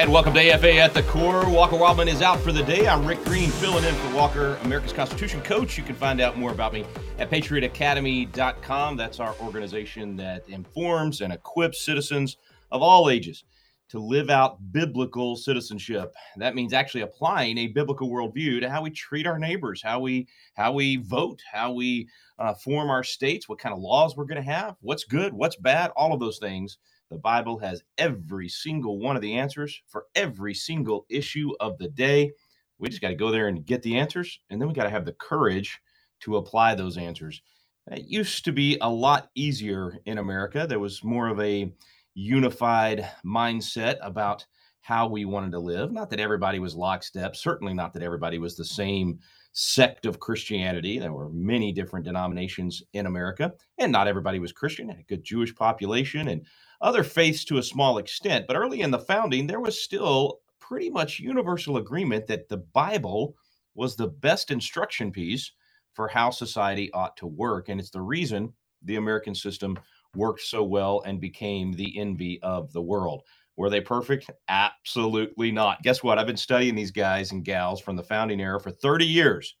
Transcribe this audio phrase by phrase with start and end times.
[0.00, 1.46] And welcome to AFA at the Core.
[1.50, 2.88] Walker Wildman is out for the day.
[2.88, 5.76] I'm Rick Green, filling in for Walker, America's Constitution coach.
[5.76, 6.86] You can find out more about me
[7.18, 8.96] at patriotacademy.com.
[8.96, 12.38] That's our organization that informs and equips citizens
[12.72, 13.44] of all ages
[13.90, 16.14] to live out biblical citizenship.
[16.38, 20.26] That means actually applying a biblical worldview to how we treat our neighbors, how we
[20.54, 22.08] how we vote, how we
[22.38, 25.56] uh, form our states, what kind of laws we're going to have, what's good, what's
[25.56, 26.78] bad, all of those things
[27.10, 31.88] the Bible has every single one of the answers for every single issue of the
[31.88, 32.30] day.
[32.78, 34.90] We just got to go there and get the answers, and then we got to
[34.90, 35.80] have the courage
[36.20, 37.42] to apply those answers.
[37.90, 40.66] It used to be a lot easier in America.
[40.66, 41.72] There was more of a
[42.14, 44.46] unified mindset about
[44.82, 45.92] how we wanted to live.
[45.92, 49.18] Not that everybody was lockstep, certainly not that everybody was the same
[49.52, 50.98] sect of Christianity.
[50.98, 54.88] There were many different denominations in America, and not everybody was Christian.
[54.88, 56.46] Had a good Jewish population and
[56.80, 58.46] other faiths to a small extent.
[58.46, 63.34] But early in the founding, there was still pretty much universal agreement that the Bible
[63.74, 65.52] was the best instruction piece
[65.92, 67.68] for how society ought to work.
[67.68, 69.78] And it's the reason the American system
[70.14, 73.22] worked so well and became the envy of the world.
[73.56, 74.30] Were they perfect?
[74.48, 75.82] Absolutely not.
[75.82, 76.18] Guess what?
[76.18, 79.56] I've been studying these guys and gals from the founding era for 30 years.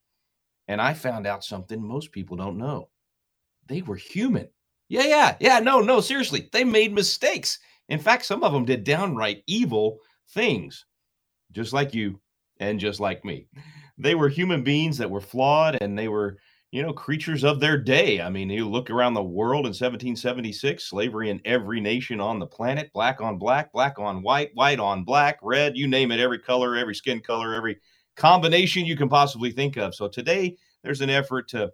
[0.68, 2.88] And I found out something most people don't know.
[3.66, 4.48] They were human.
[4.90, 5.60] Yeah, yeah, yeah.
[5.60, 6.48] No, no, seriously.
[6.52, 7.60] They made mistakes.
[7.88, 9.98] In fact, some of them did downright evil
[10.30, 10.84] things,
[11.52, 12.20] just like you
[12.58, 13.46] and just like me.
[13.98, 16.38] They were human beings that were flawed and they were,
[16.72, 18.20] you know, creatures of their day.
[18.20, 22.46] I mean, you look around the world in 1776, slavery in every nation on the
[22.46, 26.40] planet, black on black, black on white, white on black, red, you name it, every
[26.40, 27.78] color, every skin color, every
[28.16, 29.94] combination you can possibly think of.
[29.94, 31.70] So today, there's an effort to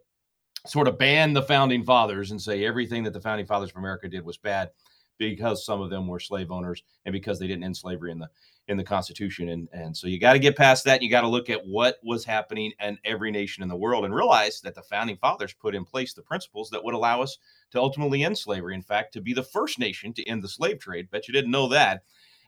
[0.68, 4.08] sort of ban the founding fathers and say everything that the founding fathers of America
[4.08, 4.70] did was bad
[5.18, 8.28] because some of them were slave owners and because they didn't end slavery in the
[8.68, 9.48] in the Constitution.
[9.48, 11.02] And and so you got to get past that.
[11.02, 14.14] You got to look at what was happening in every nation in the world and
[14.14, 17.38] realize that the founding fathers put in place the principles that would allow us
[17.70, 18.74] to ultimately end slavery.
[18.74, 21.10] In fact, to be the first nation to end the slave trade.
[21.10, 22.02] Bet you didn't know that.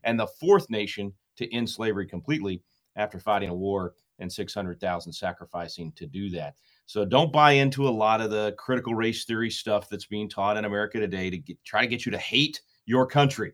[0.04, 2.62] And the fourth nation to end slavery completely
[2.96, 6.54] after fighting a war and 600,000 sacrificing to do that.
[6.88, 10.56] So don't buy into a lot of the critical race theory stuff that's being taught
[10.56, 13.52] in America today to get, try to get you to hate your country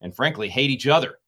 [0.00, 1.20] and frankly hate each other.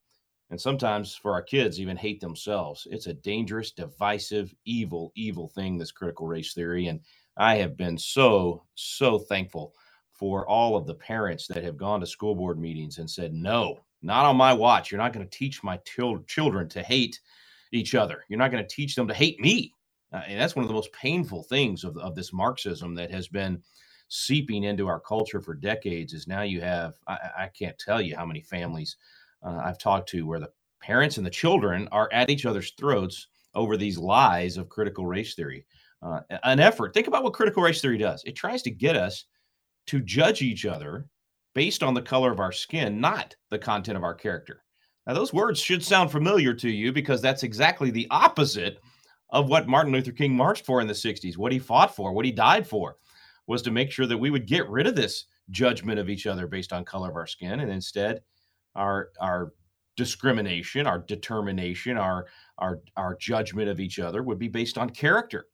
[0.51, 2.89] And sometimes for our kids, even hate themselves.
[2.91, 6.89] It's a dangerous, divisive, evil, evil thing, this critical race theory.
[6.89, 6.99] And
[7.37, 9.75] I have been so, so thankful
[10.13, 13.79] for all of the parents that have gone to school board meetings and said, no,
[14.03, 14.91] not on my watch.
[14.91, 17.21] You're not going to teach my til- children to hate
[17.71, 18.25] each other.
[18.29, 19.74] You're not going to teach them to hate me.
[20.15, 23.27] Uh, and that's one of the most painful things of, of this Marxism that has
[23.27, 23.61] been
[24.09, 28.17] seeping into our culture for decades is now you have, I, I can't tell you
[28.17, 28.97] how many families
[29.43, 33.27] uh, I've talked to where the parents and the children are at each other's throats
[33.55, 35.67] over these lies of critical race theory.
[36.01, 38.23] Uh, an effort, think about what critical race theory does.
[38.25, 39.25] It tries to get us
[39.87, 41.07] to judge each other
[41.55, 44.63] based on the color of our skin, not the content of our character.
[45.07, 48.81] Now, those words should sound familiar to you because that's exactly the opposite
[49.31, 52.25] of what Martin Luther King marched for in the 60s, what he fought for, what
[52.25, 52.97] he died for,
[53.47, 56.47] was to make sure that we would get rid of this judgment of each other
[56.47, 58.23] based on color of our skin and instead
[58.75, 59.53] our our
[59.97, 62.27] discrimination, our determination, our
[62.59, 65.47] our our judgment of each other would be based on character.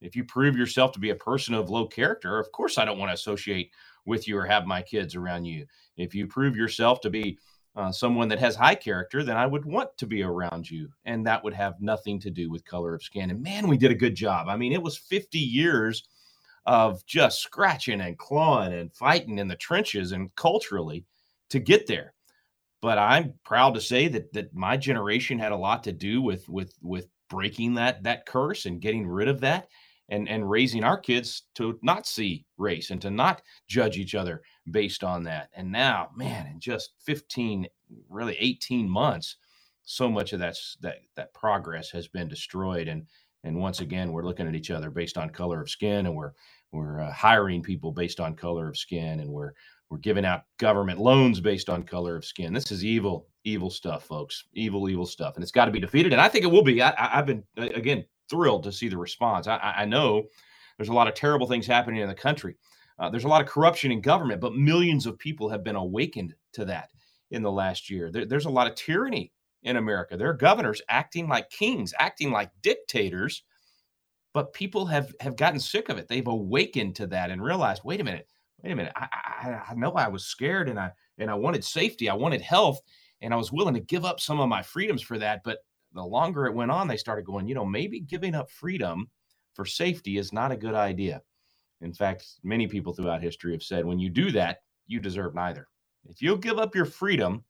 [0.00, 2.98] If you prove yourself to be a person of low character, of course I don't
[2.98, 3.72] want to associate
[4.06, 5.66] with you or have my kids around you.
[5.96, 7.38] If you prove yourself to be
[7.78, 10.88] uh, someone that has high character, then I would want to be around you.
[11.04, 13.30] And that would have nothing to do with color of skin.
[13.30, 14.48] And man, we did a good job.
[14.48, 16.02] I mean, it was 50 years
[16.66, 21.04] of just scratching and clawing and fighting in the trenches and culturally
[21.50, 22.14] to get there.
[22.82, 26.48] But I'm proud to say that that my generation had a lot to do with
[26.48, 29.68] with with breaking that that curse and getting rid of that
[30.08, 34.42] and and raising our kids to not see race and to not judge each other
[34.70, 35.50] based on that.
[35.54, 37.66] And now, man, in just 15,
[38.08, 39.36] really 18 months,
[39.84, 42.88] so much of that's that that progress has been destroyed.
[42.88, 43.06] And
[43.44, 46.32] and once again, we're looking at each other based on color of skin, and we're
[46.72, 49.52] we're uh, hiring people based on color of skin, and we're
[49.90, 52.52] We're giving out government loans based on color of skin.
[52.52, 54.44] This is evil, evil stuff, folks.
[54.52, 55.36] Evil, evil stuff.
[55.36, 56.12] And it's got to be defeated.
[56.12, 56.82] And I think it will be.
[56.82, 59.46] I, have been, again, thrilled to see the response.
[59.46, 60.24] I, I, know
[60.76, 62.56] there's a lot of terrible things happening in the country.
[62.98, 66.34] Uh, there's a lot of corruption in government, but millions of people have been awakened
[66.52, 66.90] to that
[67.30, 68.10] in the last year.
[68.10, 69.32] There, there's a lot of tyranny
[69.62, 70.16] in America.
[70.16, 73.42] There are governors acting like kings, acting like dictators,
[74.32, 76.08] but people have have gotten sick of it.
[76.08, 78.28] They've awakened to that and realized, wait a minute,
[78.62, 78.92] wait a minute.
[78.96, 82.40] I, I, I know I was scared and I and I wanted safety, I wanted
[82.40, 82.80] health,
[83.20, 85.42] and I was willing to give up some of my freedoms for that.
[85.44, 85.58] But
[85.92, 89.08] the longer it went on, they started going, you know, maybe giving up freedom
[89.54, 91.22] for safety is not a good idea.
[91.80, 95.68] In fact, many people throughout history have said when you do that, you deserve neither.
[96.08, 97.44] If you'll give up your freedom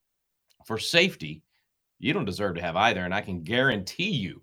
[0.64, 1.42] for safety,
[1.98, 3.04] you don't deserve to have either.
[3.04, 4.42] And I can guarantee you,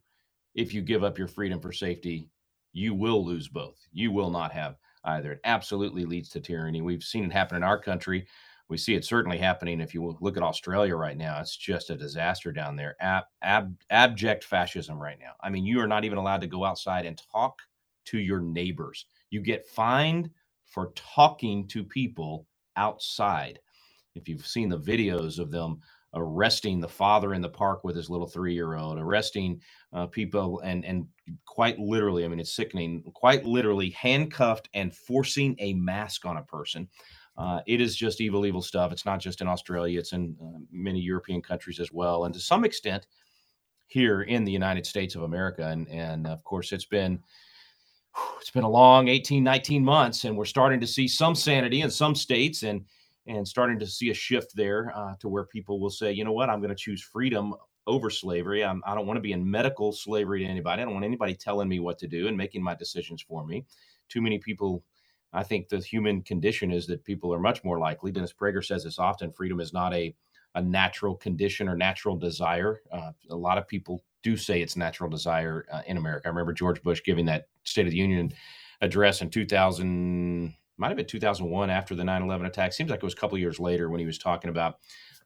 [0.55, 2.29] if you give up your freedom for safety,
[2.71, 3.77] you will lose both.
[3.93, 5.33] You will not have either.
[5.33, 6.81] It absolutely leads to tyranny.
[6.81, 8.27] We've seen it happen in our country.
[8.67, 9.79] We see it certainly happening.
[9.79, 12.95] If you look at Australia right now, it's just a disaster down there.
[12.99, 15.33] Ab, ab, abject fascism right now.
[15.41, 17.59] I mean, you are not even allowed to go outside and talk
[18.05, 19.05] to your neighbors.
[19.29, 20.29] You get fined
[20.65, 23.59] for talking to people outside.
[24.15, 25.79] If you've seen the videos of them
[26.15, 29.59] arresting the father in the park with his little three-year-old, arresting
[29.93, 31.05] uh, people, and and
[31.45, 33.03] quite literally, I mean, it's sickening.
[33.13, 36.87] Quite literally, handcuffed and forcing a mask on a person.
[37.37, 38.91] Uh, it is just evil, evil stuff.
[38.91, 42.39] It's not just in Australia; it's in uh, many European countries as well, and to
[42.39, 43.07] some extent,
[43.87, 45.67] here in the United States of America.
[45.67, 47.19] And and of course, it's been
[48.39, 51.91] it's been a long 18 19 months and we're starting to see some sanity in
[51.91, 52.85] some states and
[53.27, 56.31] and starting to see a shift there uh, to where people will say, you know
[56.31, 57.55] what, I'm going to choose freedom
[57.87, 58.63] over slavery.
[58.63, 60.81] I'm, I do not want to be in medical slavery to anybody.
[60.81, 63.65] I don't want anybody telling me what to do and making my decisions for me.
[64.09, 64.83] Too many people,
[65.35, 68.11] I think the human condition is that people are much more likely.
[68.11, 70.15] Dennis Prager says this often freedom is not a,
[70.55, 72.81] a natural condition or natural desire.
[72.91, 76.27] Uh, a lot of people do say it's natural desire uh, in America.
[76.27, 78.31] I remember George Bush giving that State of the Union
[78.81, 83.13] address in 2000 might have been 2001 after the 9-11 attack seems like it was
[83.13, 84.79] a couple years later when he was talking about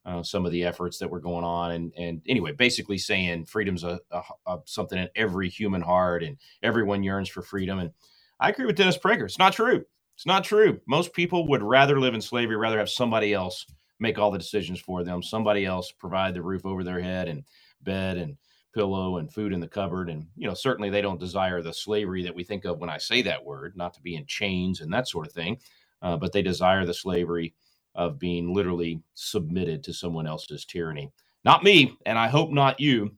[0.06, 3.83] uh, some of the efforts that were going on and and anyway basically saying freedom's
[3.83, 7.91] a, a, a, something in every human heart and everyone yearns for freedom and
[8.39, 9.83] i agree with dennis prager it's not true
[10.19, 13.66] it's not true most people would rather live in slavery rather have somebody else
[14.00, 17.44] make all the decisions for them somebody else provide the roof over their head and
[17.81, 18.36] bed and
[18.74, 20.10] pillow and food in the cupboard.
[20.10, 22.98] And, you know, certainly they don't desire the slavery that we think of when I
[22.98, 25.57] say that word, not to be in chains and that sort of thing,
[26.01, 27.54] uh, but they desire the slavery
[27.95, 31.12] of being literally submitted to someone else's tyranny.
[31.44, 33.12] Not me, and I hope not you.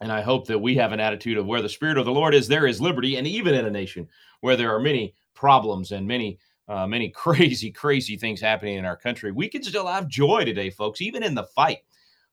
[0.00, 2.34] And I hope that we have an attitude of where the Spirit of the Lord
[2.34, 3.16] is, there is liberty.
[3.16, 4.08] And even in a nation
[4.40, 8.96] where there are many problems and many uh, many crazy, crazy things happening in our
[8.96, 9.32] country.
[9.32, 11.80] We can still have joy today, folks, even in the fight.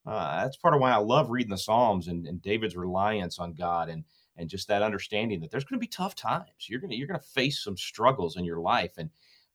[0.06, 3.54] Uh, that's part of why I love reading the Psalms and, and David's reliance on
[3.54, 4.04] God and
[4.38, 6.48] and just that understanding that there's going to be tough times.
[6.68, 9.10] You're gonna you're gonna face some struggles in your life, and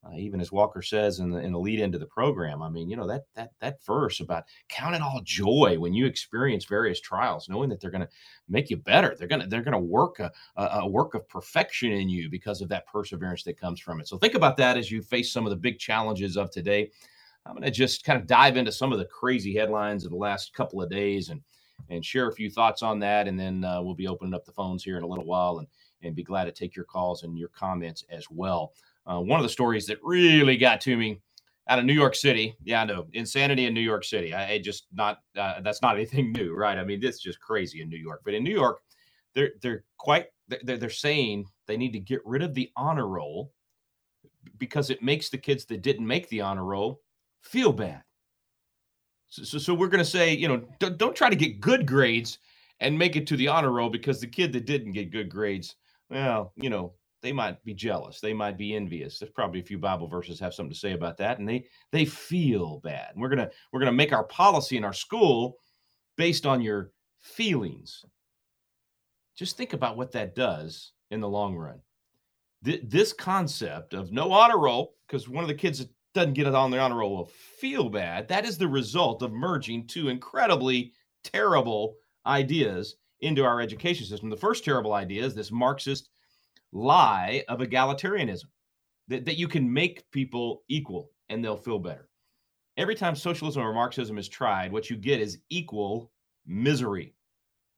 [0.06, 2.88] uh, even as Walker says in the in the lead into the program, I mean,
[2.88, 7.00] you know that that that verse about count it all joy when you experience various
[7.00, 8.08] trials, knowing that they're going to
[8.48, 9.16] make you better.
[9.18, 12.86] They're gonna they're gonna work a, a work of perfection in you because of that
[12.86, 14.08] perseverance that comes from it.
[14.08, 16.90] So think about that as you face some of the big challenges of today.
[17.44, 20.16] I'm going to just kind of dive into some of the crazy headlines of the
[20.16, 21.40] last couple of days and
[21.90, 24.52] and share a few thoughts on that, and then uh, we'll be opening up the
[24.52, 25.68] phones here in a little while, and
[26.02, 28.72] and be glad to take your calls and your comments as well.
[29.06, 31.20] Uh, one of the stories that really got to me
[31.68, 34.34] out of New York City, yeah, I know insanity in New York City.
[34.34, 36.78] I, I just not uh, that's not anything new, right?
[36.78, 38.80] I mean, it's just crazy in New York, but in New York,
[39.34, 43.52] they're they're quite they're, they're saying they need to get rid of the honor roll
[44.58, 47.00] because it makes the kids that didn't make the honor roll
[47.42, 48.02] feel bad.
[49.28, 51.86] So, so, so we're going to say, you know, don't, don't try to get good
[51.86, 52.38] grades
[52.80, 55.76] and make it to the honor roll because the kid that didn't get good grades,
[56.10, 56.92] well, you know,
[57.22, 59.18] they might be jealous, they might be envious.
[59.18, 62.04] There's probably a few Bible verses have something to say about that, and they they
[62.04, 63.10] feel bad.
[63.12, 65.56] And we're gonna we're gonna make our policy in our school
[66.16, 68.04] based on your feelings.
[69.34, 71.80] Just think about what that does in the long run.
[72.64, 76.46] Th- this concept of no honor roll, because one of the kids that doesn't get
[76.46, 78.26] it on the honor roll will feel bad.
[78.28, 80.92] That is the result of merging two incredibly
[81.22, 84.30] terrible ideas into our education system.
[84.30, 86.08] The first terrible idea is this Marxist
[86.72, 88.46] lie of egalitarianism
[89.08, 92.08] that, that you can make people equal and they'll feel better.
[92.76, 96.12] Every time socialism or Marxism is tried, what you get is equal
[96.46, 97.14] misery.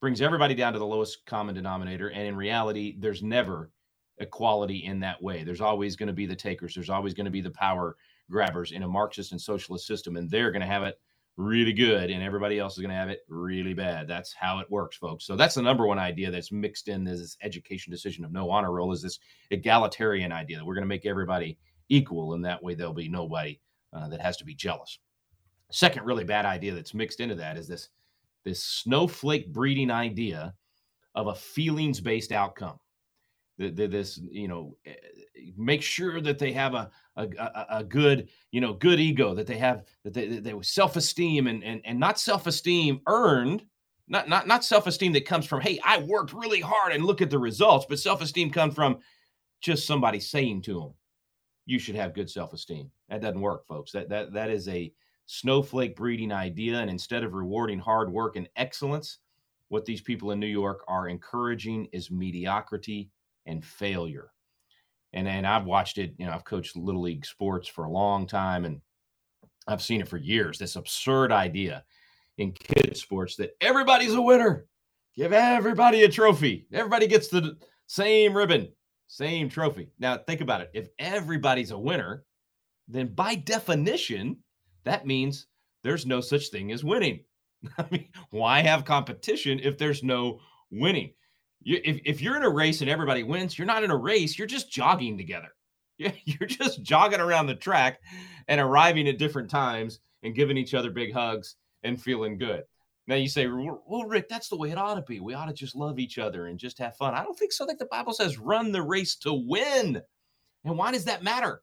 [0.00, 2.09] Brings everybody down to the lowest common denominator.
[2.09, 3.71] And in reality, there's never
[4.18, 5.45] equality in that way.
[5.45, 7.97] There's always going to be the takers, there's always going to be the power
[8.30, 11.00] grabbers in a Marxist and socialist system, and they're going to have it
[11.38, 14.09] really good, and everybody else is going to have it really bad.
[14.09, 15.25] That's how it works, folks.
[15.25, 18.73] So that's the number one idea that's mixed in this education decision of no honor
[18.73, 19.21] roll is this
[19.52, 21.57] egalitarian idea that we're going to make everybody
[21.88, 23.61] equal, and that way there'll be nobody
[23.92, 24.99] uh, that has to be jealous.
[25.71, 27.88] Second, really bad idea that's mixed into that is this
[28.45, 30.54] this snowflake breeding idea
[31.14, 32.78] of a feelings based outcome.
[33.59, 34.95] The, the, this, you know, eh,
[35.57, 39.58] make sure that they have a, a, a, good, you know, good ego, that they
[39.58, 43.64] have, that they, that they self esteem and, and, and not self esteem earned,
[44.08, 47.20] not, not, not self esteem that comes from, hey, I worked really hard and look
[47.20, 48.98] at the results, but self esteem comes from
[49.60, 50.94] just somebody saying to them,
[51.66, 52.90] you should have good self esteem.
[53.08, 53.92] That doesn't work, folks.
[53.92, 54.92] That, that, that is a
[55.26, 56.78] snowflake breeding idea.
[56.78, 59.18] And instead of rewarding hard work and excellence,
[59.68, 63.10] what these people in New York are encouraging is mediocrity
[63.46, 64.30] and failure.
[65.12, 68.26] And and I've watched it, you know, I've coached little league sports for a long
[68.26, 68.80] time and
[69.66, 70.58] I've seen it for years.
[70.58, 71.84] This absurd idea
[72.38, 74.66] in kids sports that everybody's a winner.
[75.14, 76.66] Give everybody a trophy.
[76.72, 78.68] Everybody gets the same ribbon,
[79.08, 79.90] same trophy.
[79.98, 80.70] Now think about it.
[80.74, 82.24] If everybody's a winner,
[82.86, 84.38] then by definition,
[84.84, 85.46] that means
[85.82, 87.24] there's no such thing as winning.
[87.78, 91.12] I mean, why have competition if there's no winning?
[91.60, 94.38] You, if, if you're in a race and everybody wins, you're not in a race,
[94.38, 95.48] you're just jogging together.
[95.98, 98.00] You're just jogging around the track
[98.46, 102.62] and arriving at different times and giving each other big hugs and feeling good.
[103.08, 105.18] Now you say, well, Rick, that's the way it ought to be.
[105.18, 107.14] We ought to just love each other and just have fun.
[107.14, 107.64] I don't think so.
[107.64, 110.00] I think the Bible says run the race to win.
[110.64, 111.62] And why does that matter?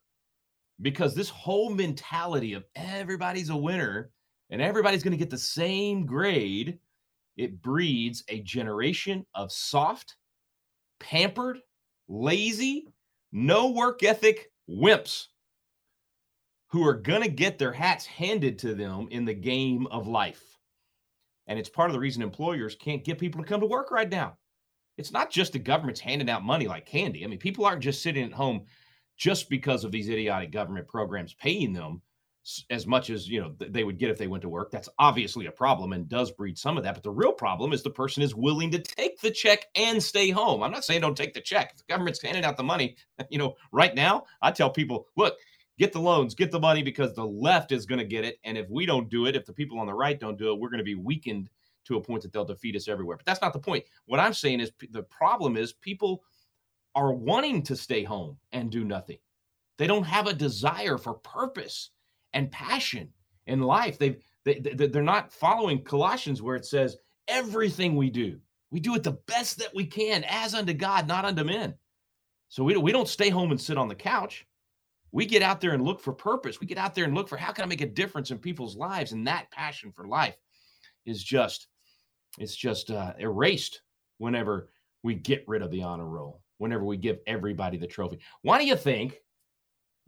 [0.82, 4.10] Because this whole mentality of everybody's a winner
[4.50, 6.80] and everybody's going to get the same grade,
[7.38, 10.16] it breeds a generation of soft,
[11.00, 11.60] pampered,
[12.08, 12.88] lazy,
[13.32, 15.28] no work ethic wimps
[16.68, 20.44] who are going to get their hats handed to them in the game of life.
[21.48, 24.10] And it's part of the reason employers can't get people to come to work right
[24.10, 24.38] now.
[24.98, 27.24] It's not just the government's handing out money like candy.
[27.24, 28.66] I mean, people aren't just sitting at home
[29.18, 32.02] just because of these idiotic government programs paying them
[32.70, 35.48] as much as you know they would get if they went to work that's obviously
[35.48, 38.22] a problem and does breed some of that but the real problem is the person
[38.22, 40.62] is willing to take the check and stay home.
[40.62, 41.72] I'm not saying don't take the check.
[41.72, 42.98] If the government's handing out the money
[43.30, 45.38] you know right now i tell people look
[45.80, 48.58] get the loans get the money because the left is going to get it and
[48.58, 50.70] if we don't do it if the people on the right don't do it we're
[50.70, 51.50] going to be weakened
[51.86, 53.16] to a point that they'll defeat us everywhere.
[53.16, 53.86] But that's not the point.
[54.06, 56.24] What i'm saying is the problem is people
[56.96, 59.18] are wanting to stay home and do nothing.
[59.78, 61.92] They don't have a desire for purpose
[62.36, 63.10] and passion
[63.48, 63.98] in life.
[63.98, 68.40] They've they, they're not following Colossians where it says everything we do,
[68.70, 71.74] we do it the best that we can as unto God, not unto men.
[72.50, 74.46] So we don't, we don't stay home and sit on the couch.
[75.12, 76.60] We get out there and look for purpose.
[76.60, 78.76] We get out there and look for how can I make a difference in people's
[78.76, 80.36] lives, and that passion for life
[81.06, 81.68] is just
[82.38, 83.82] it's just uh, erased
[84.18, 84.70] whenever
[85.04, 86.42] we get rid of the honor roll.
[86.58, 88.20] Whenever we give everybody the trophy.
[88.42, 89.22] Why do you think?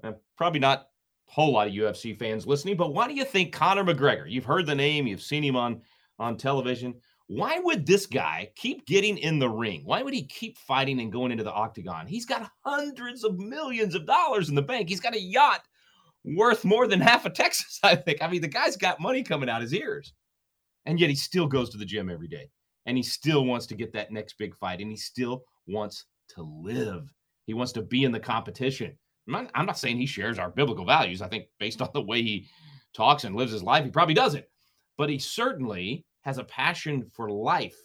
[0.04, 0.90] Uh, probably not
[1.28, 4.30] whole lot of UFC fans listening, but why do you think Conor McGregor?
[4.30, 5.82] You've heard the name, you've seen him on
[6.20, 6.96] on television.
[7.28, 9.82] Why would this guy keep getting in the ring?
[9.84, 12.08] Why would he keep fighting and going into the octagon?
[12.08, 14.88] He's got hundreds of millions of dollars in the bank.
[14.88, 15.62] He's got a yacht
[16.24, 18.22] worth more than half of Texas, I think.
[18.22, 20.14] I mean, the guy's got money coming out his ears.
[20.86, 22.50] And yet he still goes to the gym every day.
[22.86, 24.80] And he still wants to get that next big fight.
[24.80, 27.14] And he still wants to live.
[27.46, 28.98] He wants to be in the competition.
[29.28, 31.22] I'm not, I'm not saying he shares our biblical values.
[31.22, 32.48] I think based on the way he
[32.94, 34.46] talks and lives his life, he probably doesn't.
[34.98, 37.78] But he certainly has a passion for life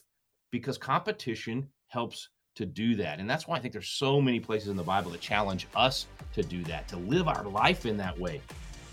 [0.51, 3.19] because competition helps to do that.
[3.19, 6.07] And that's why I think there's so many places in the Bible that challenge us
[6.35, 8.41] to do that, to live our life in that way,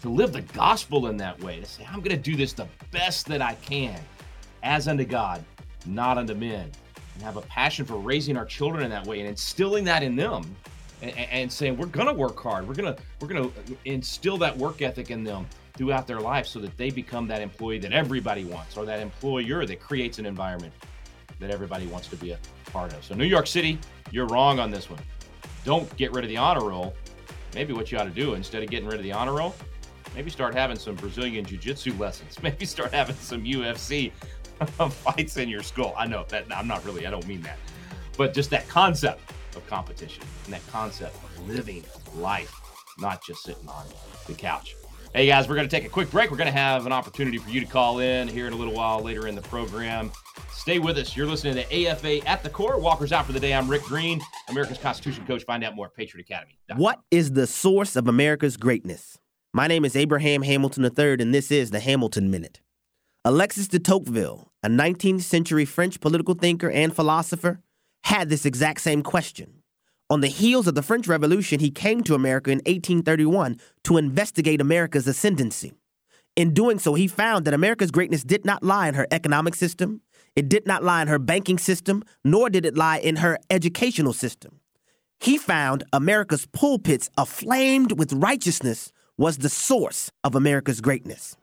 [0.02, 2.68] to live the gospel in that way, to say, I'm going to do this the
[2.92, 4.00] best that I can
[4.64, 5.44] as unto God,
[5.86, 6.72] not unto men,
[7.16, 10.16] and have a passion for raising our children in that way and instilling that in
[10.16, 10.56] them
[11.02, 12.68] and, and saying we're gonna work hard.
[12.68, 13.50] We're gonna we're gonna
[13.86, 17.80] instill that work ethic in them throughout their life so that they become that employee
[17.80, 20.74] that everybody wants or that employer that creates an environment
[21.40, 23.04] that everybody wants to be a part of.
[23.04, 23.80] So New York City,
[24.12, 25.00] you're wrong on this one.
[25.64, 26.94] Don't get rid of the honor roll.
[27.56, 29.56] Maybe what you ought to do instead of getting rid of the honor roll,
[30.16, 32.38] maybe start having some Brazilian jiu-jitsu lessons.
[32.44, 34.12] Maybe start having some UFC
[34.90, 35.94] fights in your school.
[35.98, 37.58] I know that I'm not really, I don't mean that.
[38.18, 41.84] But just that concept of competition and that concept of living
[42.16, 42.54] life,
[43.00, 43.86] not just sitting on
[44.28, 44.76] the couch.
[45.14, 46.30] Hey guys, we're going to take a quick break.
[46.30, 48.74] We're going to have an opportunity for you to call in here in a little
[48.76, 50.12] while later in the program.
[50.52, 51.18] Stay with us.
[51.18, 52.80] You're listening to AFA at the core.
[52.80, 53.54] Walker's out for the day.
[53.54, 55.44] I'm Rick Green, America's Constitution coach.
[55.44, 56.60] Find out more at Patriot Academy.
[56.76, 59.18] What is the source of America's greatness?
[59.52, 62.62] My name is Abraham Hamilton III, and this is the Hamilton Minute.
[63.26, 67.62] Alexis de Tocqueville, a 19th century French political thinker and philosopher,
[68.04, 69.60] had this exact same question.
[70.10, 74.60] On the heels of the French Revolution, he came to America in 1831 to investigate
[74.60, 75.74] America's ascendancy.
[76.36, 80.02] In doing so, he found that America's greatness did not lie in her economic system,
[80.36, 84.14] it did not lie in her banking system, nor did it lie in her educational
[84.14, 84.60] system.
[85.20, 91.36] He found America's pulpits aflamed with righteousness was the source of America's greatness.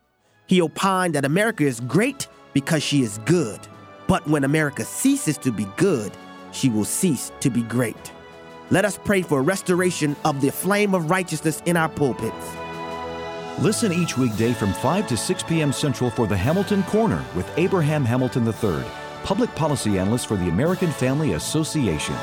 [0.47, 3.61] He opined that America is great because she is good,
[4.09, 6.11] but when America ceases to be good,
[6.57, 8.13] she will cease to be great.
[8.71, 12.57] Let us pray for restoration of the flame of righteousness in our pulpits.
[13.61, 15.73] Listen each weekday from 5 to 6 p.m.
[15.73, 18.83] Central for the Hamilton Corner with Abraham Hamilton III,
[19.23, 22.15] Public Policy Analyst for the American Family Association.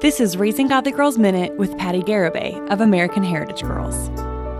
[0.00, 4.10] This is Raising Godly Girls Minute with Patty Garibay of American Heritage Girls.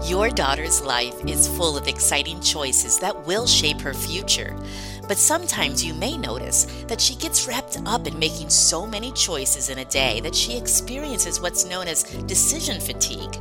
[0.09, 4.57] Your daughter's life is full of exciting choices that will shape her future.
[5.11, 9.69] But sometimes you may notice that she gets wrapped up in making so many choices
[9.69, 13.37] in a day that she experiences what's known as decision fatigue.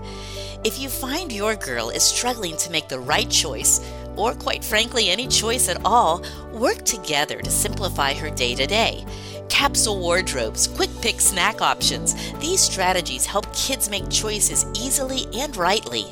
[0.64, 5.12] If you find your girl is struggling to make the right choice, or quite frankly,
[5.12, 6.24] any choice at all,
[6.54, 9.06] work together to simplify her day to day
[9.50, 12.14] capsule wardrobes, quick pick snack options.
[12.40, 16.06] These strategies help kids make choices easily and rightly.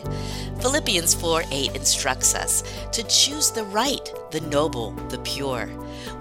[0.60, 5.68] Philippians 4 8 instructs us to choose the right, the noble, the pure.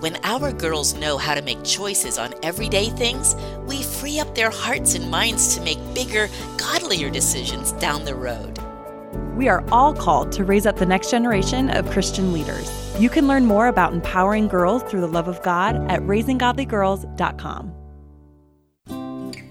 [0.00, 3.35] When our girls know how to make choices on everyday things,
[3.66, 8.58] we free up their hearts and minds to make bigger, godlier decisions down the road.
[9.37, 12.71] We are all called to raise up the next generation of Christian leaders.
[12.99, 17.86] You can learn more about empowering girls through the love of God at raisinggodlygirls.com.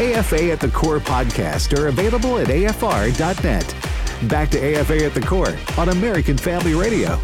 [0.00, 3.76] AFA at the Core podcast are available at afr.net.
[4.30, 7.20] Back to AFA at the Core on American Family Radio.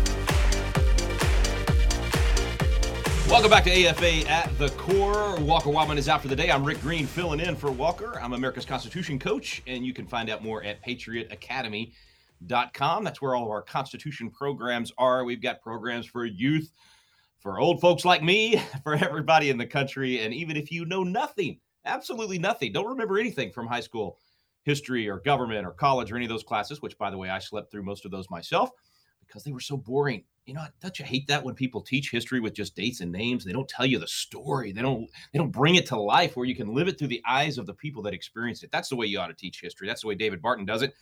[3.31, 5.41] Welcome back to AFA at the Core.
[5.41, 6.51] Walker Wildman is out for the day.
[6.51, 8.21] I'm Rick Green filling in for Walker.
[8.21, 13.05] I'm America's Constitution coach, and you can find out more at patriotacademy.com.
[13.05, 15.25] That's where all of our Constitution programs are.
[15.25, 16.71] We've got programs for youth,
[17.39, 21.05] for old folks like me, for everybody in the country, and even if you know
[21.05, 22.73] nothing absolutely nothing.
[22.73, 24.19] Don't remember anything from high school
[24.65, 27.39] history or government or college or any of those classes, which, by the way, I
[27.39, 28.71] slept through most of those myself
[29.27, 30.25] because they were so boring.
[30.45, 33.45] You know, don't you hate that when people teach history with just dates and names?
[33.45, 34.73] They don't tell you the story.
[34.73, 37.23] They don't they don't bring it to life where you can live it through the
[37.27, 38.71] eyes of the people that experienced it.
[38.71, 39.89] That's the way you ought to teach history.
[39.89, 40.95] That's the way David Barton does it,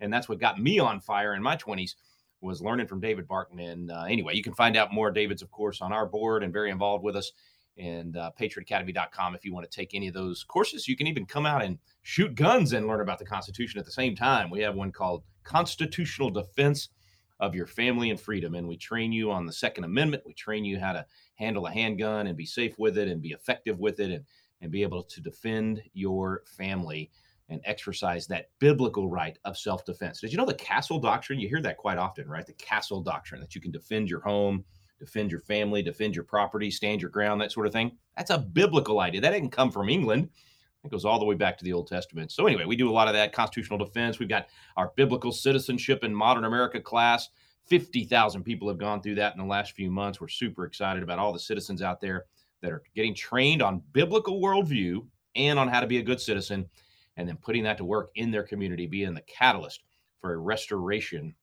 [0.00, 1.94] and that's what got me on fire in my 20s
[2.40, 3.60] was learning from David Barton.
[3.60, 6.52] And uh, anyway, you can find out more David's, of course, on our board and
[6.52, 7.32] very involved with us
[7.78, 10.86] and uh, patriotacademy.com if you want to take any of those courses.
[10.86, 13.92] You can even come out and shoot guns and learn about the Constitution at the
[13.92, 14.50] same time.
[14.50, 16.90] We have one called Constitutional Defense
[17.40, 20.22] of Your Family and Freedom, and we train you on the Second Amendment.
[20.26, 23.32] We train you how to handle a handgun and be safe with it and be
[23.32, 24.24] effective with it and,
[24.60, 27.10] and be able to defend your family
[27.48, 30.20] and exercise that biblical right of self defense.
[30.20, 31.40] Did you know the castle doctrine?
[31.40, 32.46] You hear that quite often, right?
[32.46, 34.64] The castle doctrine that you can defend your home
[35.02, 37.90] defend your family, defend your property, stand your ground, that sort of thing.
[38.16, 39.20] That's a biblical idea.
[39.20, 40.28] That didn't come from England.
[40.84, 42.30] It goes all the way back to the Old Testament.
[42.30, 44.20] So, anyway, we do a lot of that constitutional defense.
[44.20, 47.30] We've got our biblical citizenship in modern America class.
[47.66, 50.20] 50,000 people have gone through that in the last few months.
[50.20, 52.26] We're super excited about all the citizens out there
[52.60, 56.66] that are getting trained on biblical worldview and on how to be a good citizen,
[57.16, 59.82] and then putting that to work in their community, being the catalyst
[60.20, 61.34] for a restoration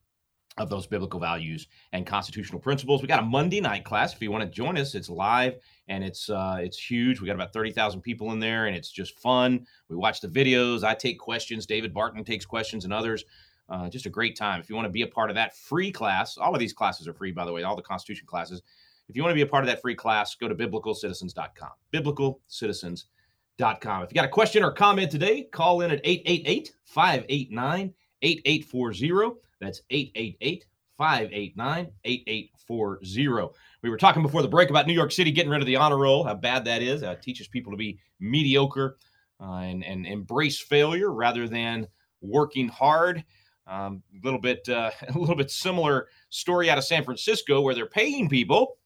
[0.59, 3.01] of those biblical values and constitutional principles.
[3.01, 4.13] We got a Monday night class.
[4.13, 5.55] If you want to join us, it's live
[5.87, 7.19] and it's uh, it's huge.
[7.19, 9.65] We got about thirty thousand people in there, and it's just fun.
[9.87, 10.83] We watch the videos.
[10.83, 11.65] I take questions.
[11.65, 13.23] David Barton takes questions, and others.
[13.69, 14.59] Uh, just a great time.
[14.59, 17.07] If you want to be a part of that free class, all of these classes
[17.07, 18.63] are free, by the way, all the Constitution classes.
[19.07, 21.69] If you want to be a part of that free class, go to biblicalcitizens.com.
[21.93, 24.03] Biblicalcitizens.com.
[24.03, 29.39] If you got a question or comment today, call in at 888 589 8840.
[29.59, 30.65] That's 888
[30.97, 33.59] 589 8840.
[33.81, 35.97] We were talking before the break about New York City getting rid of the honor
[35.97, 37.01] roll, how bad that is.
[37.01, 38.97] It teaches people to be mediocre
[39.41, 41.87] uh, and, and embrace failure rather than
[42.21, 43.23] working hard.
[43.67, 47.73] A um, little bit, uh, a little bit similar story out of San Francisco where
[47.73, 48.77] they're paying people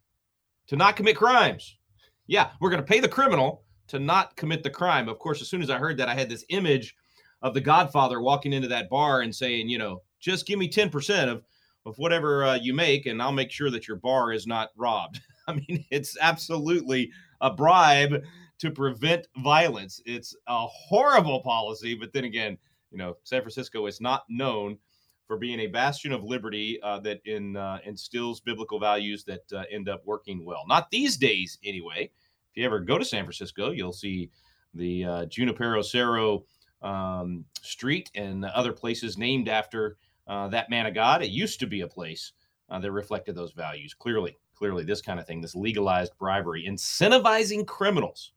[0.67, 1.77] to not commit crimes.
[2.27, 5.09] Yeah, we're going to pay the criminal to not commit the crime.
[5.09, 6.95] Of course, as soon as I heard that, I had this image
[7.43, 11.27] of the Godfather walking into that bar and saying, you know, just give me 10%
[11.27, 11.43] of,
[11.85, 15.19] of whatever uh, you make, and I'll make sure that your bar is not robbed.
[15.47, 18.23] I mean, it's absolutely a bribe
[18.59, 20.01] to prevent violence.
[20.05, 22.57] It's a horrible policy, but then again,
[22.91, 24.77] you know, San Francisco is not known
[25.27, 29.63] for being a bastion of liberty uh, that in, uh, instills biblical values that uh,
[29.69, 30.63] end up working well.
[30.67, 32.09] Not these days, anyway.
[32.51, 34.29] If you ever go to San Francisco, you'll see
[34.73, 36.37] the uh, Junipero Serra
[36.83, 41.23] um, Street and other places named after uh, that man of God.
[41.23, 42.33] It used to be a place
[42.69, 43.93] uh, that reflected those values.
[43.93, 48.33] Clearly, clearly, this kind of thing, this legalized bribery, incentivizing criminals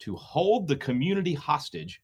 [0.00, 2.02] to hold the community hostage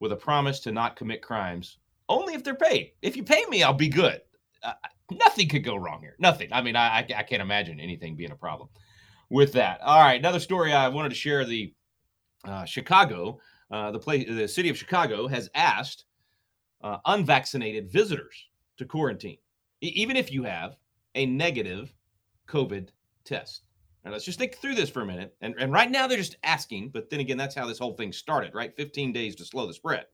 [0.00, 2.92] with a promise to not commit crimes only if they're paid.
[3.02, 4.20] If you pay me, I'll be good.
[4.62, 4.72] Uh,
[5.10, 6.16] nothing could go wrong here.
[6.18, 6.48] Nothing.
[6.52, 8.68] I mean, I, I can't imagine anything being a problem
[9.30, 9.80] with that.
[9.80, 11.44] All right, another story I wanted to share.
[11.44, 11.72] The
[12.44, 13.38] uh, Chicago,
[13.74, 16.04] uh, the place, the city of Chicago has asked
[16.84, 19.38] uh, unvaccinated visitors to quarantine,
[19.80, 20.76] e- even if you have
[21.16, 21.92] a negative
[22.46, 22.90] COVID
[23.24, 23.66] test.
[24.04, 25.34] Now, let's just think through this for a minute.
[25.40, 28.12] And, and right now, they're just asking, but then again, that's how this whole thing
[28.12, 28.76] started, right?
[28.76, 30.04] 15 days to slow the spread.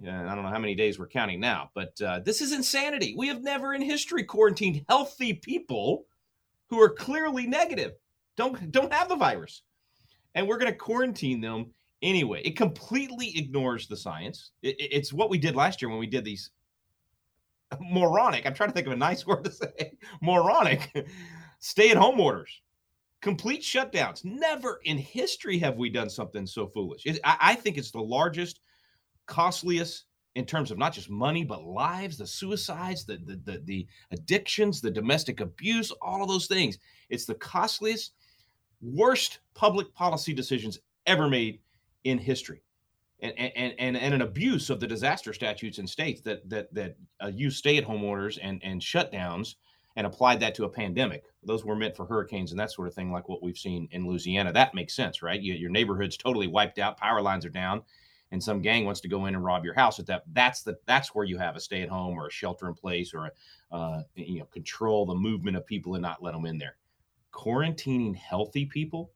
[0.00, 3.16] I don't know how many days we're counting now, but uh, this is insanity.
[3.18, 6.04] We have never in history quarantined healthy people
[6.70, 7.94] who are clearly negative,
[8.36, 9.62] don't don't have the virus,
[10.34, 12.42] and we're going to quarantine them anyway.
[12.44, 14.50] It completely ignores the science.
[14.62, 16.50] It, it's what we did last year when we did these
[17.80, 18.46] moronic.
[18.46, 19.92] I'm trying to think of a nice word to say.
[20.20, 20.90] Moronic
[21.60, 22.60] stay-at-home orders,
[23.20, 24.24] complete shutdowns.
[24.24, 27.06] Never in history have we done something so foolish.
[27.06, 28.60] It, I, I think it's the largest
[29.26, 30.04] costliest
[30.34, 34.80] in terms of not just money but lives the suicides the, the the the, addictions
[34.80, 36.78] the domestic abuse all of those things
[37.08, 38.12] it's the costliest
[38.82, 41.60] worst public policy decisions ever made
[42.04, 42.62] in history.
[43.20, 46.96] And and and, and an abuse of the disaster statutes in states that that that
[47.22, 49.54] uh, use stay-at-home orders and and shutdowns
[49.96, 51.24] and applied that to a pandemic.
[51.42, 54.06] Those were meant for hurricanes and that sort of thing like what we've seen in
[54.06, 54.52] louisiana.
[54.52, 55.40] That makes sense right?
[55.40, 57.82] You, your neighborhood's totally wiped out power lines are down
[58.34, 60.24] and some gang wants to go in and rob your house at that.
[60.32, 63.14] That's the that's where you have a stay at home or a shelter in place
[63.14, 66.58] or a, uh, you know control the movement of people and not let them in
[66.58, 66.76] there.
[67.32, 69.12] Quarantining healthy people?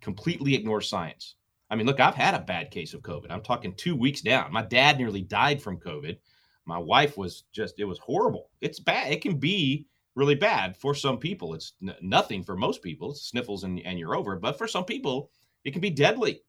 [0.00, 1.36] Completely ignores science
[1.72, 3.26] i mean look i've had a bad case of covid.
[3.30, 4.52] I'm talking two weeks down.
[4.52, 6.18] My dad nearly died from covid.
[6.66, 8.50] My wife was just it was horrible.
[8.60, 9.12] It's bad.
[9.12, 11.54] It can be really bad for some people.
[11.54, 13.10] It's n- nothing for most people.
[13.10, 15.30] It's sniffles and, and you're over but for some people
[15.64, 16.42] it can be deadly.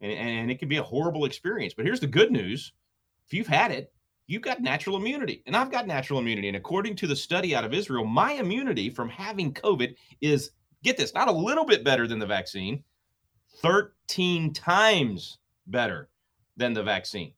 [0.00, 1.74] And, and it can be a horrible experience.
[1.74, 2.72] But here's the good news.
[3.26, 3.92] If you've had it,
[4.26, 5.42] you've got natural immunity.
[5.46, 6.48] And I've got natural immunity.
[6.48, 10.52] And according to the study out of Israel, my immunity from having COVID is,
[10.84, 12.84] get this, not a little bit better than the vaccine,
[13.62, 16.08] 13 times better
[16.56, 17.32] than the vaccine.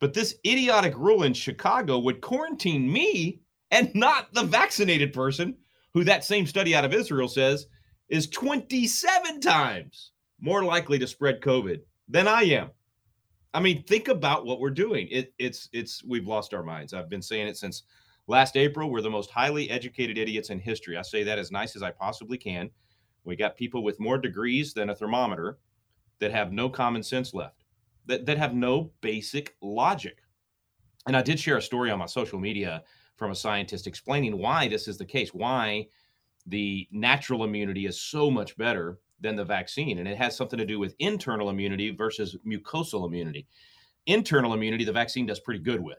[0.00, 5.56] But this idiotic rule in Chicago would quarantine me and not the vaccinated person,
[5.92, 7.66] who that same study out of Israel says
[8.08, 12.70] is 27 times more likely to spread COVID than I am.
[13.54, 15.08] I mean, think about what we're doing.
[15.10, 16.92] It, it's it's we've lost our minds.
[16.92, 17.82] I've been saying it since
[18.26, 18.90] last April.
[18.90, 20.96] We're the most highly educated idiots in history.
[20.96, 22.70] I say that as nice as I possibly can.
[23.28, 25.58] We got people with more degrees than a thermometer
[26.18, 27.64] that have no common sense left,
[28.06, 30.22] that, that have no basic logic.
[31.06, 32.82] And I did share a story on my social media
[33.16, 35.88] from a scientist explaining why this is the case, why
[36.46, 39.98] the natural immunity is so much better than the vaccine.
[39.98, 43.46] And it has something to do with internal immunity versus mucosal immunity.
[44.06, 45.98] Internal immunity, the vaccine does pretty good with,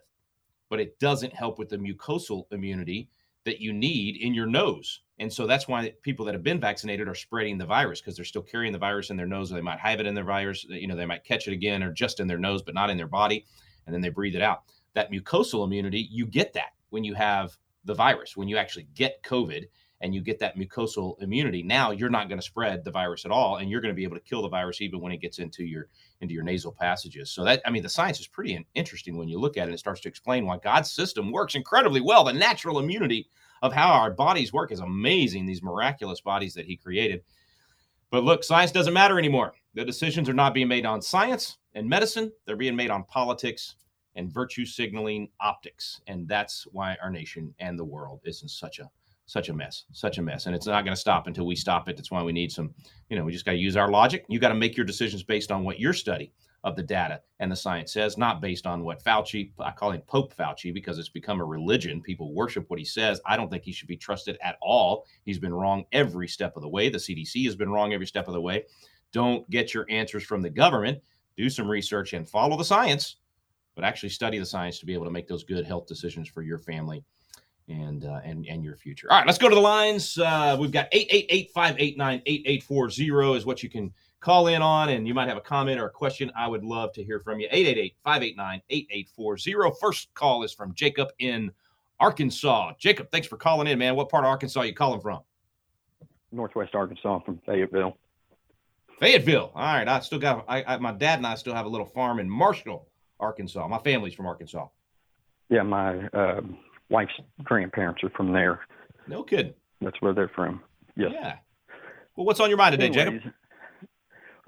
[0.67, 3.07] but it doesn't help with the mucosal immunity
[3.45, 5.01] that you need in your nose.
[5.19, 8.25] And so that's why people that have been vaccinated are spreading the virus because they're
[8.25, 9.51] still carrying the virus in their nose.
[9.51, 11.83] Or they might have it in their virus, you know, they might catch it again
[11.83, 13.45] or just in their nose, but not in their body.
[13.85, 14.63] And then they breathe it out.
[14.93, 18.37] That mucosal immunity, you get that when you have the virus.
[18.37, 19.65] When you actually get COVID
[20.01, 23.31] and you get that mucosal immunity, now you're not going to spread the virus at
[23.31, 25.39] all, and you're going to be able to kill the virus even when it gets
[25.39, 25.87] into your
[26.21, 27.31] into your nasal passages.
[27.31, 29.73] So that I mean, the science is pretty interesting when you look at it.
[29.73, 32.23] It starts to explain why God's system works incredibly well.
[32.23, 33.27] The natural immunity
[33.61, 35.45] of how our bodies work is amazing.
[35.45, 37.23] These miraculous bodies that He created.
[38.11, 39.53] But look, science doesn't matter anymore.
[39.75, 43.75] The decisions are not being made on science and medicine; they're being made on politics
[44.15, 46.01] and virtue signaling optics.
[46.07, 48.89] And that's why our nation and the world is in such a
[49.29, 50.47] such a mess, such a mess.
[50.47, 51.95] And it's not going to stop until we stop it.
[51.95, 52.73] That's why we need some,
[53.09, 54.25] you know, we just got to use our logic.
[54.27, 57.51] You got to make your decisions based on what your study of the data and
[57.51, 61.09] the science says, not based on what Fauci, I call him Pope Fauci because it's
[61.09, 62.01] become a religion.
[62.01, 63.21] People worship what he says.
[63.23, 65.05] I don't think he should be trusted at all.
[65.25, 66.89] He's been wrong every step of the way.
[66.89, 68.65] The CDC has been wrong every step of the way.
[69.13, 70.99] Don't get your answers from the government.
[71.37, 73.17] Do some research and follow the science,
[73.75, 76.41] but actually study the science to be able to make those good health decisions for
[76.41, 77.03] your family
[77.69, 79.11] and uh, and and your future.
[79.11, 80.17] All right, let's go to the lines.
[80.17, 85.37] Uh, we've got 888-589-8840 is what you can call in on, and you might have
[85.37, 86.29] a comment or a question.
[86.35, 87.47] I would love to hear from you.
[88.05, 89.79] 888-589-8840.
[89.79, 91.51] First call is from Jacob in
[91.99, 92.73] Arkansas.
[92.77, 93.95] Jacob, thanks for calling in, man.
[93.95, 95.21] What part of Arkansas are you calling from?
[96.31, 97.97] Northwest Arkansas from Fayetteville.
[98.99, 99.51] Fayetteville.
[99.55, 101.85] All right, I still got I, I, my dad and I still have a little
[101.85, 102.87] farm in Marshall,
[103.19, 103.67] Arkansas.
[103.67, 104.67] My family's from Arkansas.
[105.49, 106.41] Yeah, my uh,
[106.89, 108.61] wife's grandparents are from there.
[109.07, 109.53] No kidding.
[109.81, 110.61] That's where they're from.
[110.95, 111.11] Yes.
[111.13, 111.35] Yeah.
[112.15, 113.33] Well, what's on your mind today, Anyways, Jacob?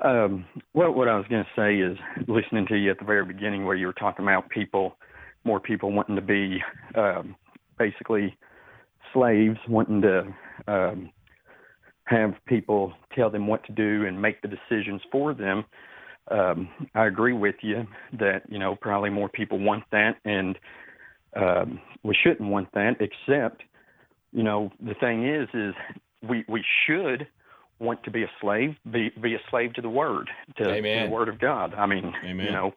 [0.04, 3.24] Um, well, what I was going to say is listening to you at the very
[3.26, 4.98] beginning where you were talking about people,
[5.44, 6.62] more people wanting to be
[6.96, 7.36] um,
[7.78, 8.36] basically
[9.14, 10.34] slaves, wanting to
[10.68, 11.12] um,
[12.06, 15.64] have people tell them what to do and make the decisions for them.
[16.30, 17.88] Um, I agree with you
[18.20, 20.58] that you know probably more people want that, and
[21.36, 22.98] um, we shouldn't want that.
[23.00, 23.64] Except,
[24.32, 25.74] you know, the thing is, is
[26.28, 27.28] we we should
[27.80, 31.10] want to be a slave, be be a slave to the word, to, to the
[31.10, 31.74] word of God.
[31.74, 32.46] I mean, Amen.
[32.46, 32.74] you know,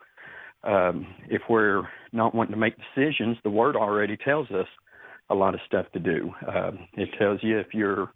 [0.63, 4.67] um, if we're not wanting to make decisions, the word already tells us
[5.31, 6.33] a lot of stuff to do.
[6.47, 8.11] Um, it tells you if you're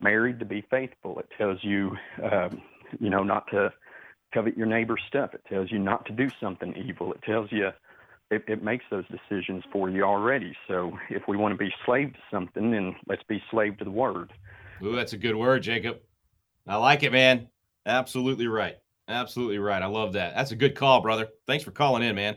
[0.00, 1.18] married to be faithful.
[1.18, 2.60] It tells you, um,
[3.00, 3.72] you know, not to
[4.32, 5.34] covet your neighbor's stuff.
[5.34, 7.12] It tells you not to do something evil.
[7.12, 7.70] It tells you
[8.30, 10.56] it, it makes those decisions for you already.
[10.68, 13.90] So if we want to be slave to something, then let's be slave to the
[13.90, 14.32] word.
[14.82, 15.98] Ooh, that's a good word, Jacob.
[16.66, 17.48] I like it, man.
[17.86, 18.76] Absolutely right.
[19.08, 19.82] Absolutely right.
[19.82, 20.34] I love that.
[20.34, 21.28] That's a good call, brother.
[21.46, 22.36] Thanks for calling in, man.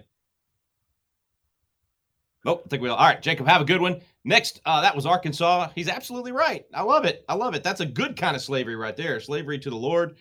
[2.46, 2.98] Oh, I think we all.
[2.98, 4.02] All right, Jacob, have a good one.
[4.24, 5.70] Next, uh, that was Arkansas.
[5.76, 6.66] He's absolutely right.
[6.74, 7.26] I love it.
[7.28, 7.64] I love it.
[7.64, 9.20] That's a good kind of slavery right there.
[9.20, 10.18] Slavery to the Lord,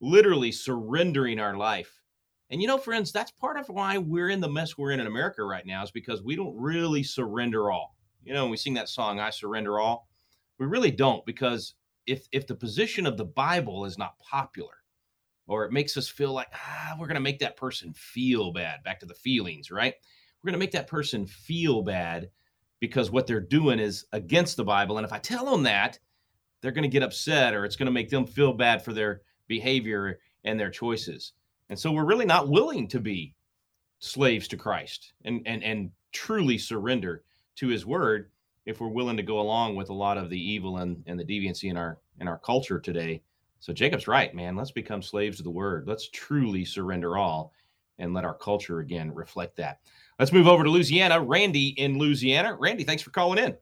[0.00, 2.01] literally surrendering our life
[2.52, 5.06] and you know, friends, that's part of why we're in the mess we're in in
[5.06, 7.96] America right now is because we don't really surrender all.
[8.22, 10.06] You know, when we sing that song, I surrender all,
[10.58, 11.74] we really don't because
[12.06, 14.74] if if the position of the Bible is not popular
[15.46, 18.84] or it makes us feel like ah, we're going to make that person feel bad,
[18.84, 19.94] back to the feelings, right?
[20.42, 22.28] We're going to make that person feel bad
[22.80, 24.98] because what they're doing is against the Bible.
[24.98, 25.98] And if I tell them that,
[26.60, 29.22] they're going to get upset or it's going to make them feel bad for their
[29.48, 31.32] behavior and their choices.
[31.72, 33.34] And so we're really not willing to be
[33.98, 37.24] slaves to Christ and and and truly surrender
[37.56, 38.28] to his word
[38.66, 41.24] if we're willing to go along with a lot of the evil and, and the
[41.24, 43.22] deviancy in our in our culture today.
[43.60, 44.54] So Jacob's right, man.
[44.54, 45.88] Let's become slaves to the word.
[45.88, 47.54] Let's truly surrender all
[47.98, 49.80] and let our culture again reflect that.
[50.18, 51.22] Let's move over to Louisiana.
[51.22, 52.54] Randy in Louisiana.
[52.54, 53.56] Randy, thanks for calling in.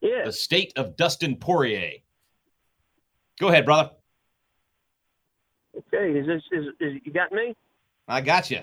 [0.00, 0.26] Yeah.
[0.26, 1.94] The state of Dustin Poirier.
[3.40, 3.90] Go ahead, brother.
[5.94, 7.54] Okay, is this is, is you got me?
[8.08, 8.60] I got you.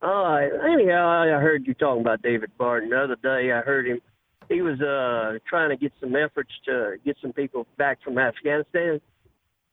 [0.00, 0.50] All right.
[0.72, 3.52] Anyhow, I heard you talking about David Barton the other day.
[3.52, 4.00] I heard him.
[4.48, 9.00] He was uh, trying to get some efforts to get some people back from Afghanistan,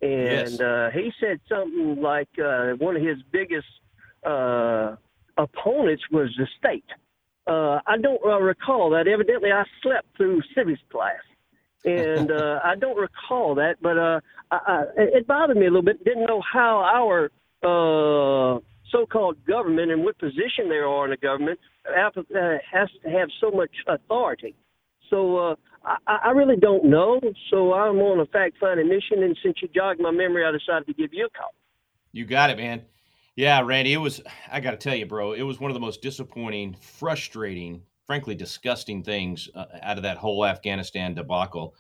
[0.02, 0.60] and yes.
[0.60, 3.68] uh, he said something like uh, one of his biggest
[4.26, 4.96] uh,
[5.38, 6.84] opponents was the state.
[7.48, 9.08] Uh, I don't uh, recall that.
[9.08, 11.22] Evidently, I slept through civics class
[11.86, 14.20] and uh, I don't recall that, but uh,
[14.52, 16.04] I, I, it bothered me a little bit.
[16.04, 17.26] Didn't know how our
[17.64, 18.60] uh,
[18.92, 22.10] so-called government and what position they are in the government uh,
[22.72, 24.56] has to have so much authority.
[25.10, 25.56] So uh,
[26.08, 27.20] I, I really don't know.
[27.52, 30.94] So I'm on a fact-finding mission, and since you jogged my memory, I decided to
[30.94, 31.54] give you a call.
[32.12, 32.84] You got it, man.
[33.36, 34.22] Yeah, Randy, it was.
[34.50, 38.36] I got to tell you, bro, it was one of the most disappointing, frustrating frankly
[38.36, 41.76] disgusting things uh, out of that whole Afghanistan debacle.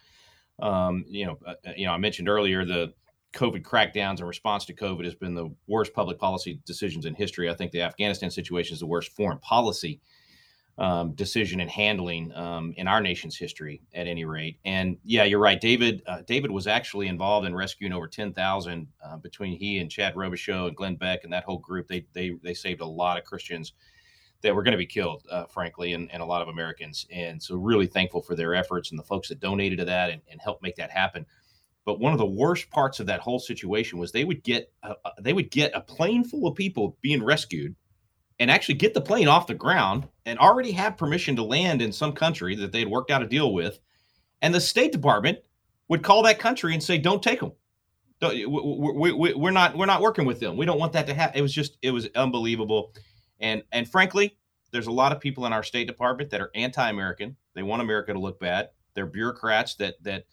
[0.60, 2.94] Um, you know, uh, uh, you know, I mentioned earlier the
[3.34, 7.50] COVID crackdowns in response to COVID has been the worst public policy decisions in history.
[7.50, 10.00] I think the Afghanistan situation is the worst foreign policy
[10.78, 14.60] um, decision and handling um, in our nation's history, at any rate.
[14.66, 15.60] And yeah, you're right.
[15.60, 20.16] David uh, David was actually involved in rescuing over 10,000 uh, between he and Chad
[20.16, 21.88] Robichaux and Glenn Beck and that whole group.
[21.88, 23.74] They they they saved a lot of Christians
[24.41, 27.08] that were going to be killed, uh, frankly, and, and a lot of Americans.
[27.12, 30.21] And so, really thankful for their efforts and the folks that donated to that and,
[30.30, 31.26] and helped make that happen.
[31.86, 34.95] But one of the worst parts of that whole situation was they would get a,
[35.21, 37.76] they would get a plane full of people being rescued
[38.39, 41.91] and actually get the plane off the ground and already have permission to land in
[41.91, 43.80] some country that they'd worked out a deal with.
[44.41, 45.39] And the State Department
[45.88, 47.54] would call that country and say, "Don't take them.
[48.21, 50.58] We're not we're not working with them.
[50.58, 52.93] We don't want that to happen." It was just it was unbelievable,
[53.39, 54.38] and and frankly,
[54.71, 57.36] there's a lot of people in our State Department that are anti-American.
[57.54, 58.69] They want America to look bad.
[58.93, 60.26] They're bureaucrats that that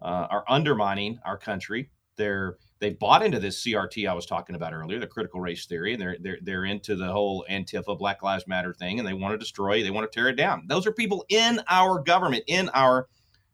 [0.00, 1.90] uh, are undermining our country.
[2.16, 5.92] They're they've bought into this CRT I was talking about earlier, the critical race theory,
[5.92, 9.32] and they're they're they're into the whole Antifa Black Lives Matter thing, and they want
[9.32, 10.66] to destroy, they want to tear it down.
[10.66, 13.08] Those are people in our government, in our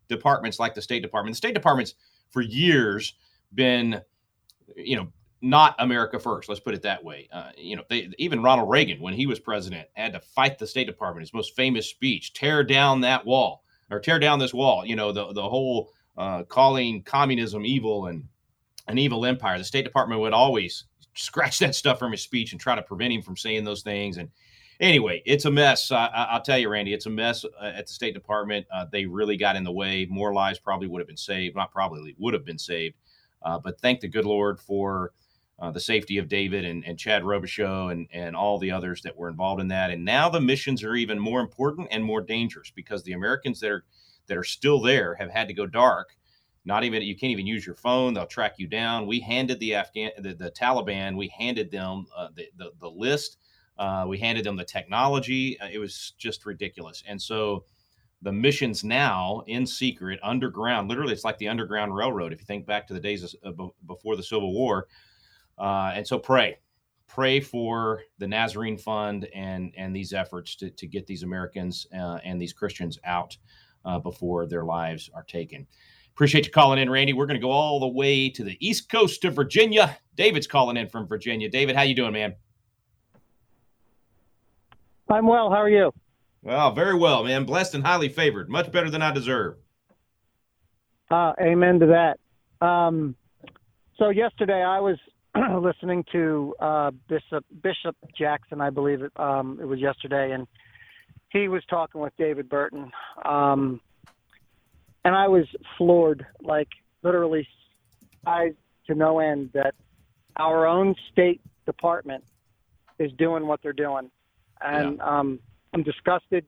[0.07, 1.33] departments, like the State Department.
[1.33, 1.95] The State Department's
[2.31, 3.13] for years
[3.53, 4.01] been,
[4.75, 5.11] you know,
[5.43, 6.47] not America first.
[6.47, 7.27] Let's put it that way.
[7.31, 10.65] Uh, you know, they, even Ronald Reagan, when he was president, had to fight the
[10.65, 11.23] State Department.
[11.23, 15.11] His most famous speech: "Tear down that wall, or tear down this wall." You know,
[15.11, 18.23] the the whole uh, calling communism evil and
[18.87, 19.57] an evil empire.
[19.57, 23.13] The State Department would always scratch that stuff from his speech and try to prevent
[23.13, 24.17] him from saying those things.
[24.17, 24.29] And
[24.79, 25.91] anyway, it's a mess.
[25.91, 28.65] I, will tell you, Randy, it's a mess uh, at the State Department.
[28.73, 30.07] Uh, they really got in the way.
[30.09, 31.55] More lives probably would have been saved.
[31.55, 32.95] Not probably would have been saved.
[33.41, 35.11] Uh, but thank the good Lord for
[35.59, 39.15] uh, the safety of David and, and Chad Robichaux and, and all the others that
[39.15, 39.91] were involved in that.
[39.91, 43.71] And now the missions are even more important and more dangerous because the Americans that
[43.71, 43.85] are
[44.27, 46.15] that are still there have had to go dark.
[46.65, 48.13] Not even you can't even use your phone.
[48.13, 49.05] They'll track you down.
[49.05, 53.37] We handed the afghan the, the taliban we handed them uh, the, the, the list.
[53.77, 55.59] Uh, we handed them the technology.
[55.59, 57.03] Uh, it was just ridiculous.
[57.07, 57.65] And so
[58.21, 62.31] the missions now in secret underground literally it's like the underground railroad.
[62.31, 64.87] If you think back to the days of, before the civil war
[65.57, 66.57] uh, and so pray
[67.07, 72.19] pray for the nazarene fund and and these efforts to, to get these americans uh,
[72.23, 73.37] and these christians out
[73.85, 75.67] uh, before their lives are taken
[76.13, 77.11] Appreciate you calling in, Randy.
[77.11, 79.97] We're going to go all the way to the east coast of Virginia.
[80.13, 81.49] David's calling in from Virginia.
[81.49, 82.35] David, how you doing, man?
[85.09, 85.49] I'm well.
[85.49, 85.91] How are you?
[86.43, 87.45] Well, very well, man.
[87.45, 88.47] Blessed and highly favored.
[88.47, 89.55] Much better than I deserve.
[91.09, 92.65] Uh, amen to that.
[92.65, 93.15] Um,
[93.97, 94.97] so yesterday I was
[95.61, 100.47] listening to uh, Bishop Bishop Jackson, I believe it, um, it was yesterday, and
[101.29, 102.91] he was talking with David Barton.
[103.25, 103.81] Um,
[105.03, 105.45] and I was
[105.77, 106.69] floored, like
[107.01, 107.47] literally
[108.25, 108.53] eyes
[108.87, 109.73] to no end, that
[110.37, 112.23] our own State Department
[112.99, 114.11] is doing what they're doing,
[114.61, 115.19] and yeah.
[115.19, 115.39] um,
[115.73, 116.45] I'm disgusted.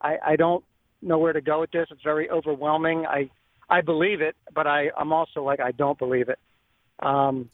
[0.00, 0.64] I, I don't
[1.02, 1.86] know where to go with this.
[1.90, 3.04] It's very overwhelming.
[3.04, 3.28] I
[3.68, 6.38] I believe it, but I I'm also like I don't believe it.
[7.00, 7.50] Um,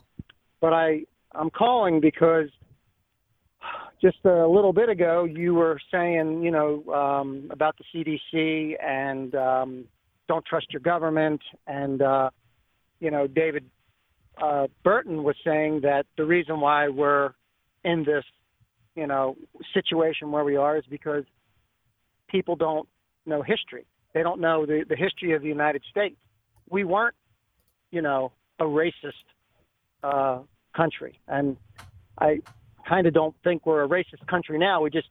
[0.61, 2.49] but I I'm calling because
[4.01, 9.35] just a little bit ago you were saying you know um, about the CDC and
[9.35, 9.85] um,
[10.29, 11.41] don't trust your government.
[11.67, 12.31] And, uh,
[13.01, 13.65] you know, David
[14.41, 17.33] uh, Barton was saying that the reason why we're
[17.85, 18.25] in this,
[18.95, 19.37] you know,
[19.75, 21.25] situation where we are is because
[22.29, 22.89] people don't
[23.27, 23.87] know history.
[24.15, 26.17] They don't know the, the history of the United States.
[26.71, 27.15] We weren't,
[27.91, 29.25] you know, a racist
[30.03, 30.41] uh,
[30.75, 31.19] country.
[31.27, 31.57] And
[32.19, 32.41] I
[32.89, 34.83] kind of don't think we're a racist country now.
[34.83, 35.09] We just,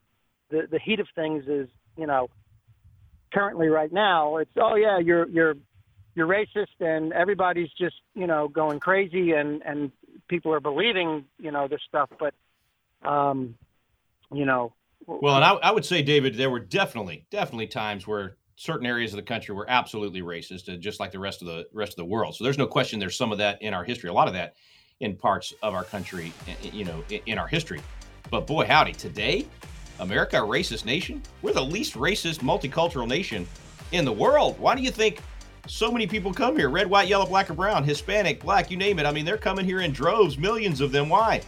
[0.50, 2.30] the, the heat of things is, you know,
[3.34, 5.56] currently right now, it's oh yeah, you're you're
[6.16, 9.92] you're racist and everybody's just you know going crazy and and
[10.28, 12.34] people are believing you know this stuff, but
[13.08, 13.56] um,
[14.34, 14.74] you know.
[15.06, 19.14] Well, and I, I would say, David, there were definitely definitely times where certain areas
[19.14, 21.98] of the country were absolutely racist, uh, just like the rest of the rest of
[21.98, 22.36] the world.
[22.36, 24.10] So there's no question there's some of that in our history.
[24.10, 24.56] A lot of that
[25.00, 27.82] in parts of our country, you know, in our history.
[28.32, 29.48] But boy, howdy, today
[30.00, 31.22] America a racist nation?
[31.44, 33.48] We're the least racist multicultural nation
[33.92, 34.60] in the world.
[34.60, 35.22] Why do you think
[35.68, 36.70] so many people come here?
[36.70, 39.06] Red, white, yellow, black, or brown, Hispanic, black, you name it.
[39.06, 41.10] I mean, they're coming here in droves, millions of them.
[41.10, 41.42] Why?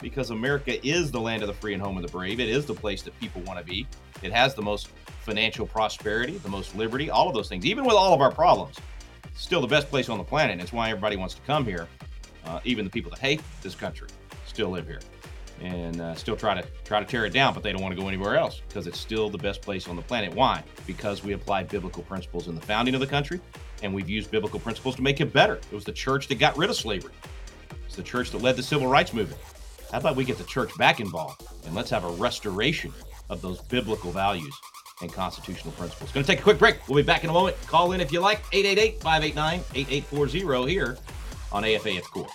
[0.00, 2.38] Because America is the land of the free and home of the brave.
[2.38, 3.88] It is the place that people want to be.
[4.22, 4.88] It has the most
[5.26, 7.66] financial prosperity, the most liberty, all of those things.
[7.66, 8.76] Even with all of our problems,
[9.34, 10.60] still the best place on the planet.
[10.60, 11.88] It's why everybody wants to come here.
[12.46, 14.06] Uh, even the people that hate this country
[14.46, 15.00] still live here
[15.60, 18.00] and uh, still try to try to tear it down, but they don't want to
[18.00, 20.32] go anywhere else because it's still the best place on the planet.
[20.32, 20.62] Why?
[20.86, 23.40] Because we applied biblical principles in the founding of the country,
[23.82, 25.56] and we've used biblical principles to make it better.
[25.56, 27.14] It was the church that got rid of slavery.
[27.86, 29.40] It's the church that led the civil rights movement.
[29.90, 32.92] How about we get the church back involved and let's have a restoration
[33.30, 34.54] of those biblical values
[35.02, 36.12] and constitutional principles.
[36.12, 36.86] Going to take a quick break.
[36.88, 37.56] We'll be back in a moment.
[37.66, 40.96] Call in if you like 888 589 8840 here
[41.52, 42.26] on AFA at the Core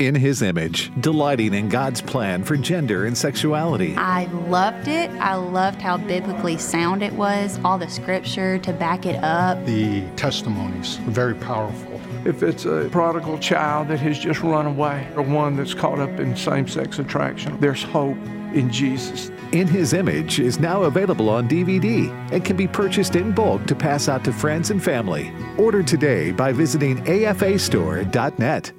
[0.00, 3.94] in his image, delighting in God's plan for gender and sexuality.
[3.96, 5.10] I loved it.
[5.10, 9.62] I loved how biblically sound it was, all the scripture to back it up.
[9.66, 12.00] The testimonies are very powerful.
[12.24, 16.18] If it's a prodigal child that has just run away or one that's caught up
[16.18, 18.16] in same sex attraction, there's hope
[18.54, 19.30] in Jesus.
[19.52, 23.74] In His Image is now available on DVD and can be purchased in bulk to
[23.74, 25.32] pass out to friends and family.
[25.58, 28.72] Order today by visiting afastore.net.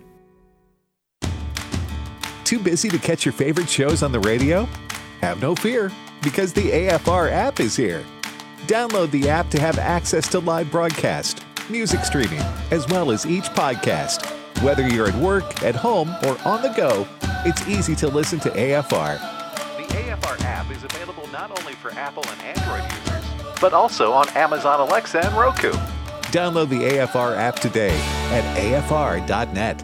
[2.45, 4.65] Too busy to catch your favorite shows on the radio?
[5.19, 5.91] Have no fear,
[6.23, 8.05] because the AFR app is here.
[8.67, 12.41] Download the app to have access to live broadcast, music streaming,
[12.71, 14.25] as well as each podcast.
[14.63, 17.05] Whether you're at work, at home, or on the go,
[17.45, 19.30] it's easy to listen to AFR.
[20.71, 23.25] Is available not only for Apple and Android users,
[23.59, 25.71] but also on Amazon Alexa and Roku.
[26.31, 27.93] Download the AFR app today
[28.31, 29.83] at afr.net.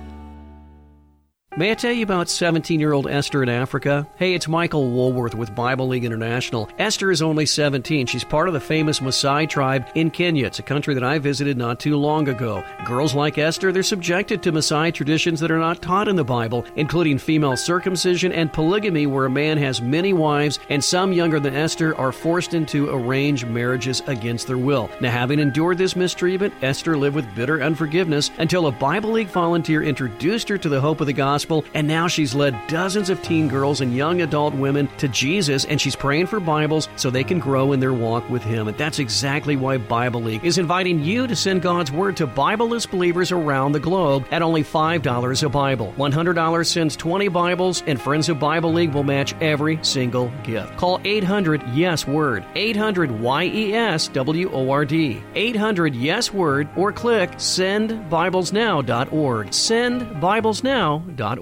[1.57, 4.05] May I tell you about 17 year old Esther in Africa?
[4.17, 6.69] Hey, it's Michael Woolworth with Bible League International.
[6.77, 8.05] Esther is only 17.
[8.05, 10.45] She's part of the famous Maasai tribe in Kenya.
[10.45, 12.63] It's a country that I visited not too long ago.
[12.85, 16.63] Girls like Esther, they're subjected to Maasai traditions that are not taught in the Bible,
[16.75, 21.55] including female circumcision and polygamy, where a man has many wives, and some younger than
[21.55, 24.91] Esther are forced into arranged marriages against their will.
[25.01, 29.81] Now, having endured this mistreatment, Esther lived with bitter unforgiveness until a Bible League volunteer
[29.81, 33.21] introduced her to the hope of the gospel gospel, and now she's led dozens of
[33.21, 37.23] teen girls and young adult women to Jesus, and she's praying for Bibles so they
[37.23, 38.67] can grow in their walk with Him.
[38.67, 42.89] And that's exactly why Bible League is inviting you to send God's Word to Bibleless
[42.89, 45.93] believers around the globe at only $5 a Bible.
[45.97, 50.77] $100 sends 20 Bibles, and Friends of Bible League will match every single gift.
[50.77, 56.67] Call 800 Yes Word, 800 Y E S W O R D, 800 Yes Word,
[56.75, 59.47] or click sendbiblesnow.org.
[59.47, 61.36] Sendbiblesnow.org.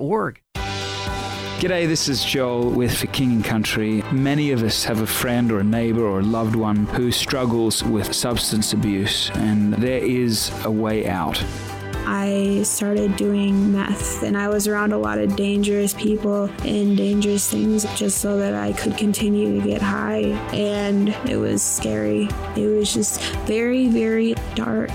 [1.60, 4.04] G'day, this is Joel with For King and Country.
[4.12, 7.82] Many of us have a friend or a neighbor or a loved one who struggles
[7.84, 11.42] with substance abuse, and there is a way out.
[12.08, 17.50] I started doing meth and I was around a lot of dangerous people and dangerous
[17.50, 20.22] things just so that I could continue to get high.
[20.54, 22.30] And it was scary.
[22.56, 24.92] It was just very, very dark.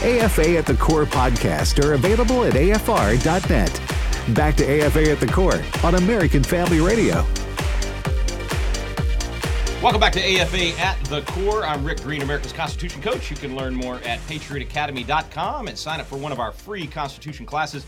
[0.03, 3.81] AFA at the Core podcast are available at afr.net.
[4.35, 7.25] Back to AFA at the Core on American Family Radio.
[9.81, 11.63] Welcome back to AFA at the Core.
[11.63, 13.29] I'm Rick Green, America's Constitution Coach.
[13.29, 17.45] You can learn more at patriotacademy.com and sign up for one of our free Constitution
[17.45, 17.85] classes.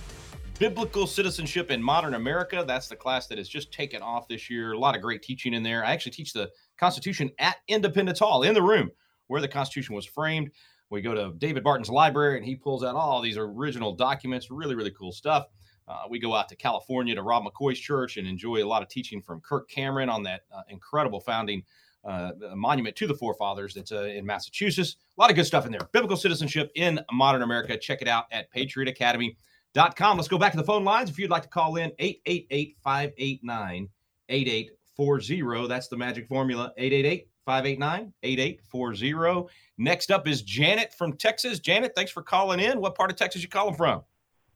[0.60, 2.64] Biblical Citizenship in Modern America.
[2.68, 4.74] That's the class that has just taken off this year.
[4.74, 5.84] A lot of great teaching in there.
[5.84, 8.92] I actually teach the Constitution at Independence Hall in the room
[9.28, 10.52] where the Constitution was framed.
[10.90, 14.52] We go to David Barton's library and he pulls out all these original documents.
[14.52, 15.48] Really, really cool stuff.
[15.88, 18.90] Uh, we go out to California to Rob McCoy's church and enjoy a lot of
[18.90, 21.64] teaching from Kirk Cameron on that uh, incredible founding
[22.04, 24.98] uh, monument to the forefathers that's uh, in Massachusetts.
[25.18, 25.82] A lot of good stuff in there.
[25.92, 27.78] Biblical citizenship in modern America.
[27.78, 30.18] Check it out at patriotacademy.com.
[30.18, 31.10] Let's go back to the phone lines.
[31.10, 33.90] If you'd like to call in, 888 589
[34.30, 35.68] 8840.
[35.68, 39.54] That's the magic formula 888 589 8840.
[39.78, 41.60] Next up is Janet from Texas.
[41.60, 42.82] Janet, thanks for calling in.
[42.82, 44.02] What part of Texas you calling from?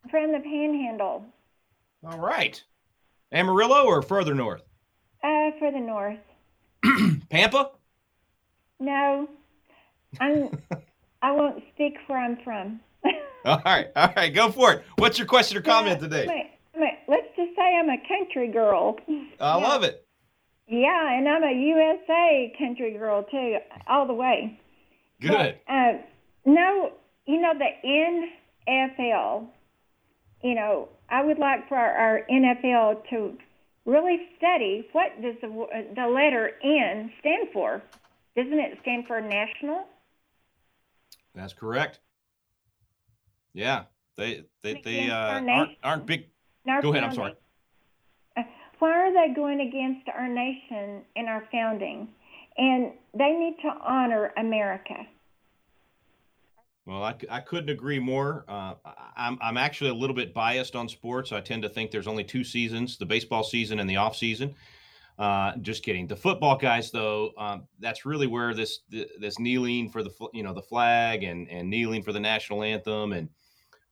[0.09, 1.25] From the Panhandle.
[2.03, 2.61] All right.
[3.31, 4.63] Amarillo or further north?
[5.23, 6.17] Uh, further north.
[7.29, 7.71] Pampa?
[8.79, 9.29] No,
[10.19, 10.49] I'm.
[11.21, 12.79] I won't speak where I'm from.
[13.45, 14.83] all right, all right, go for it.
[14.97, 16.25] What's your question or comment today?
[16.27, 18.97] Wait, wait, let's just say I'm a country girl.
[19.07, 19.55] I yeah.
[19.55, 20.05] love it.
[20.67, 24.59] Yeah, and I'm a USA country girl too, all the way.
[25.19, 25.57] Good.
[25.67, 25.91] But, uh,
[26.45, 26.93] no,
[27.27, 28.31] you know the
[28.67, 29.47] NFL.
[30.43, 33.37] You know, I would like for our, our NFL to
[33.85, 35.47] really study what does the,
[35.95, 37.81] the letter N stand for.
[38.35, 39.85] Doesn't it stand for national?
[41.35, 41.99] That's correct.
[43.53, 43.83] Yeah,
[44.17, 46.27] They they they uh, aren't, aren't big.
[46.81, 47.03] Go ahead.
[47.03, 47.35] I'm sorry.
[48.79, 52.07] Why are they going against our nation and our founding?
[52.57, 54.95] And they need to honor America.
[56.91, 58.43] Well, I, I couldn't agree more.
[58.49, 58.73] Uh,
[59.15, 61.31] I'm, I'm actually a little bit biased on sports.
[61.31, 64.53] I tend to think there's only two seasons the baseball season and the off season.
[65.17, 66.05] Uh, just kidding.
[66.05, 70.53] The football guys, though, um, that's really where this this kneeling for the you know
[70.53, 73.29] the flag and and kneeling for the national anthem and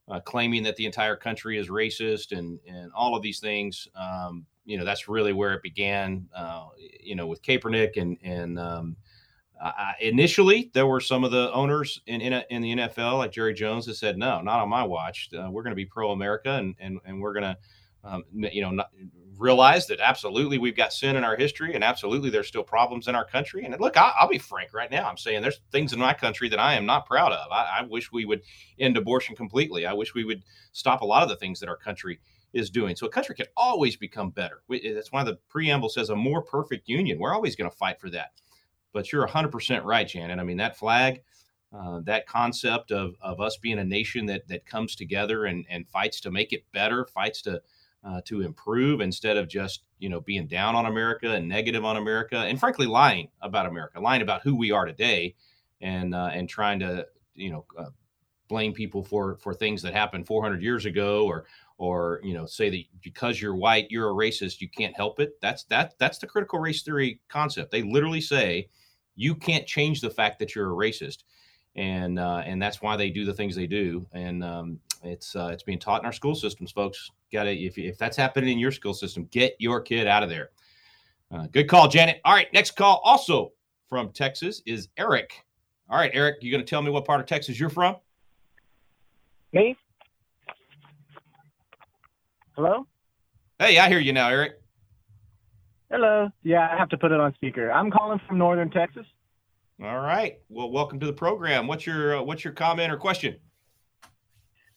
[0.10, 3.88] uh, claiming that the entire country is racist and and all of these things.
[3.96, 6.28] Um, you know, that's really where it began.
[6.36, 6.66] Uh,
[7.00, 8.98] you know, with Kaepernick and and um,
[10.00, 13.86] initially there were some of the owners in in, in, the NFL, like Jerry Jones,
[13.86, 15.30] that said, "No, not on my watch.
[15.34, 17.58] Uh, we're going to be pro America and and and we're going to."
[18.02, 18.92] Um, you know, not,
[19.40, 23.16] realize that absolutely we've got sin in our history and absolutely there's still problems in
[23.16, 23.64] our country.
[23.66, 25.10] And look, I, will be frank right now.
[25.10, 27.52] I'm saying there's things in my country that I am not proud of.
[27.52, 28.42] I, I, wish we would
[28.80, 29.86] end abortion completely.
[29.86, 30.44] I wish we would
[30.74, 32.20] stop a lot of the things that our country
[32.54, 32.96] is doing.
[32.96, 34.62] So a country can always become better.
[34.68, 37.20] We, that's why the preamble says a more perfect union.
[37.20, 38.32] We're always going to fight for that.
[38.94, 40.40] But you're 100% right, Janet.
[40.40, 41.22] I mean, that flag.
[41.72, 45.88] Uh, that concept of, of us being a nation that that comes together and, and
[45.88, 47.62] fights to make it better, fights to
[48.04, 51.98] uh, to improve instead of just you know being down on America and negative on
[51.98, 55.36] America and frankly lying about America, lying about who we are today,
[55.82, 57.90] and uh, and trying to you know uh,
[58.48, 61.46] blame people for for things that happened 400 years ago or
[61.78, 65.40] or you know say that because you're white you're a racist you can't help it.
[65.42, 67.72] That's that that's the critical race theory concept.
[67.72, 68.70] They literally say
[69.20, 71.24] you can't change the fact that you're a racist
[71.76, 74.06] and uh, and that's why they do the things they do.
[74.14, 77.12] And um, it's uh, it's being taught in our school systems, folks.
[77.32, 80.30] Got to if if that's happening in your school system, get your kid out of
[80.30, 80.50] there.
[81.32, 82.22] Uh, good call, Janet.
[82.26, 83.52] All right, next call also
[83.88, 85.34] from Texas is Eric.
[85.90, 87.96] All right, Eric, you're going to tell me what part of Texas you're from?
[89.54, 89.76] Me?
[92.56, 92.86] Hello?
[93.58, 94.59] Hey, I hear you now, Eric.
[95.92, 96.30] Hello.
[96.44, 97.72] Yeah, I have to put it on speaker.
[97.72, 99.06] I'm calling from northern Texas.
[99.84, 100.40] All right.
[100.50, 101.66] Well, welcome to the program.
[101.66, 103.38] What's your uh, what's your comment or question?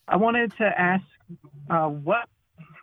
[0.08, 1.04] I wanted to ask
[1.68, 2.28] uh, what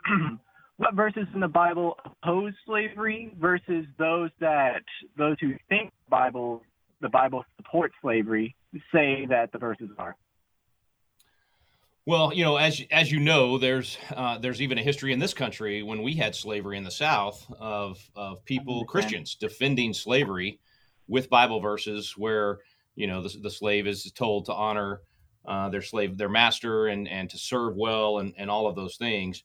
[0.77, 4.83] what verses in the Bible oppose slavery versus those that
[5.17, 6.61] those who think the Bible
[7.01, 8.55] the Bible supports slavery
[8.93, 10.15] say that the verses are.
[12.09, 15.35] Well, you know, as as you know, there's uh, there's even a history in this
[15.35, 20.59] country when we had slavery in the South of of people Christians defending slavery
[21.07, 22.61] with Bible verses where
[22.95, 25.01] you know the, the slave is told to honor
[25.45, 28.97] uh, their slave, their master, and and to serve well, and and all of those
[28.97, 29.43] things.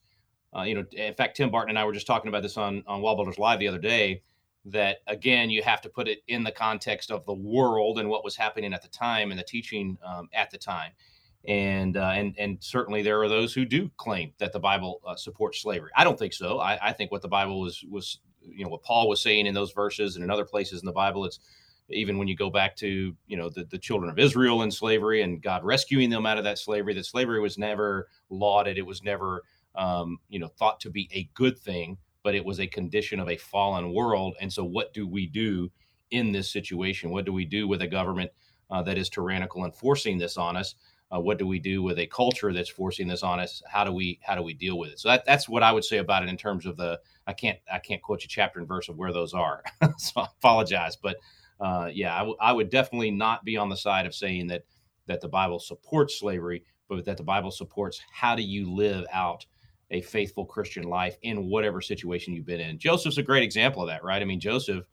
[0.56, 2.82] Uh, you know, in fact, Tim Barton and I were just talking about this on
[2.86, 4.22] on Wallbuilders Live the other day.
[4.64, 8.24] That again, you have to put it in the context of the world and what
[8.24, 10.92] was happening at the time and the teaching um, at the time.
[11.46, 15.14] And uh, and and certainly there are those who do claim that the Bible uh,
[15.14, 15.90] supports slavery.
[15.94, 16.58] I don't think so.
[16.58, 19.54] I, I think what the Bible was was you know what Paul was saying in
[19.54, 21.24] those verses and in other places in the Bible.
[21.26, 21.40] It's
[21.90, 25.22] even when you go back to you know the, the children of Israel in slavery
[25.22, 26.94] and God rescuing them out of that slavery.
[26.94, 28.78] That slavery was never lauded.
[28.78, 29.42] It was never
[29.74, 33.28] um, you know thought to be a good thing, but it was a condition of
[33.28, 34.34] a fallen world.
[34.40, 35.70] And so, what do we do
[36.10, 37.10] in this situation?
[37.10, 38.30] What do we do with a government
[38.70, 40.74] uh, that is tyrannical and forcing this on us?
[41.14, 43.62] Uh, what do we do with a culture that's forcing this on us?
[43.68, 45.00] How do we how do we deal with it?
[45.00, 47.58] So that, that's what I would say about it in terms of the I can't
[47.72, 49.62] I can't quote you chapter and verse of where those are.
[49.98, 51.16] so I apologize, but
[51.60, 54.64] uh, yeah, I, w- I would definitely not be on the side of saying that
[55.06, 59.46] that the Bible supports slavery, but that the Bible supports how do you live out
[59.90, 62.78] a faithful Christian life in whatever situation you've been in.
[62.78, 64.20] Joseph's a great example of that, right?
[64.20, 64.84] I mean, Joseph,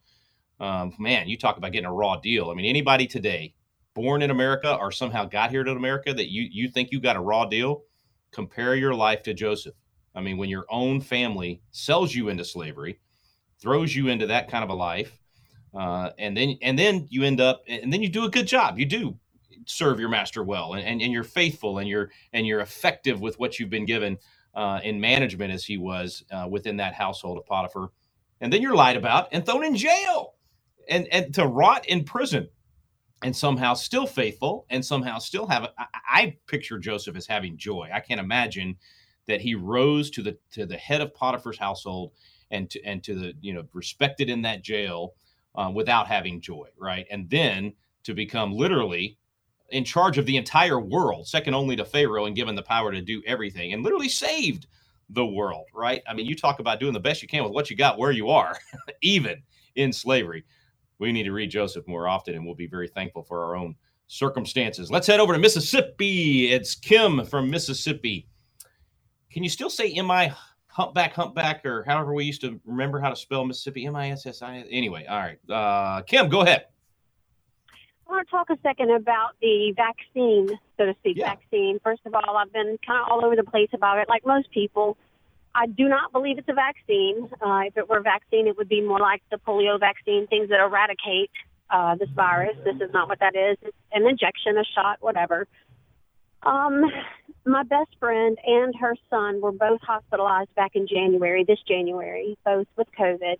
[0.59, 2.51] um, man, you talk about getting a raw deal.
[2.51, 3.55] I mean, anybody today
[3.93, 7.15] born in America or somehow got here to America that you you think you got
[7.15, 7.83] a raw deal,
[8.31, 9.75] compare your life to Joseph.
[10.15, 12.99] I mean, when your own family sells you into slavery,
[13.59, 15.17] throws you into that kind of a life,
[15.73, 18.77] uh, and then and then you end up and then you do a good job.
[18.77, 19.17] You do
[19.65, 23.39] serve your master well, and, and, and you're faithful, and you're and you're effective with
[23.39, 24.17] what you've been given
[24.55, 27.89] uh, in management as he was uh, within that household of Potiphar.
[28.41, 30.35] And then you're lied about and thrown in jail,
[30.89, 32.49] and and to rot in prison
[33.23, 37.57] and somehow still faithful and somehow still have a, I, I picture Joseph as having
[37.57, 37.89] joy.
[37.93, 38.75] I can't imagine
[39.27, 42.11] that he rose to the to the head of Potiphar's household
[42.49, 45.13] and to and to the you know respected in that jail
[45.55, 47.05] um, without having joy, right?
[47.11, 49.17] And then to become literally
[49.69, 53.01] in charge of the entire world, second only to Pharaoh, and given the power to
[53.01, 54.67] do everything, and literally saved
[55.09, 56.01] the world, right?
[56.07, 58.11] I mean, you talk about doing the best you can with what you got where
[58.11, 58.57] you are,
[59.01, 59.41] even
[59.75, 60.43] in slavery.
[61.01, 63.75] We need to read Joseph more often, and we'll be very thankful for our own
[64.05, 64.91] circumstances.
[64.91, 66.51] Let's head over to Mississippi.
[66.51, 68.27] It's Kim from Mississippi.
[69.31, 70.31] Can you still say M-I
[70.67, 73.87] humpback, humpback, or however we used to remember how to spell Mississippi?
[73.87, 74.63] M-I-S-S-I.
[74.69, 75.39] Anyway, all right.
[75.49, 76.65] Uh, Kim, go ahead.
[78.07, 81.29] I want to talk a second about the vaccine, so to speak, yeah.
[81.29, 81.79] vaccine.
[81.83, 84.51] First of all, I've been kind of all over the place about it, like most
[84.51, 84.97] people.
[85.53, 87.29] I do not believe it's a vaccine.
[87.41, 90.49] Uh, if it were a vaccine, it would be more like the polio vaccine, things
[90.49, 91.31] that eradicate
[91.69, 92.55] uh, this virus.
[92.63, 93.57] This is not what that is.
[93.61, 95.47] It's an injection, a shot, whatever.
[96.43, 96.85] Um,
[97.45, 102.67] my best friend and her son were both hospitalized back in January, this January, both
[102.77, 103.35] with COVID.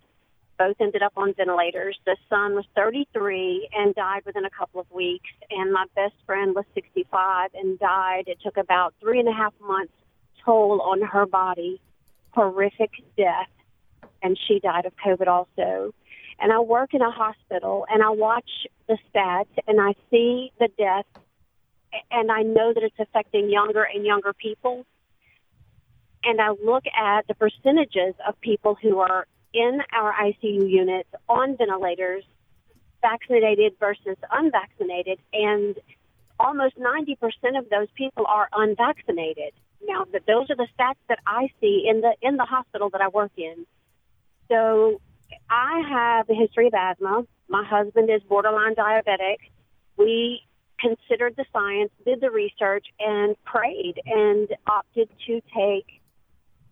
[0.58, 1.98] Both ended up on ventilators.
[2.04, 6.54] The son was 33 and died within a couple of weeks, and my best friend
[6.54, 8.24] was 65 and died.
[8.26, 9.92] It took about three and a half months
[10.44, 11.80] toll on her body,
[12.32, 13.48] horrific death,
[14.22, 15.94] and she died of COVID also
[16.42, 18.50] and I work in a hospital and I watch
[18.88, 21.08] the stats and I see the deaths
[22.10, 24.84] and I know that it's affecting younger and younger people.
[26.24, 31.56] And I look at the percentages of people who are in our ICU units on
[31.56, 32.24] ventilators,
[33.02, 35.76] vaccinated versus unvaccinated, and
[36.40, 39.52] almost 90% of those people are unvaccinated.
[39.86, 43.00] Now, that those are the stats that I see in the in the hospital that
[43.00, 43.66] I work in.
[44.48, 45.00] So
[45.50, 47.24] I have a history of asthma.
[47.48, 49.38] My husband is borderline diabetic.
[49.96, 50.42] We
[50.78, 56.00] considered the science, did the research, and prayed and opted to take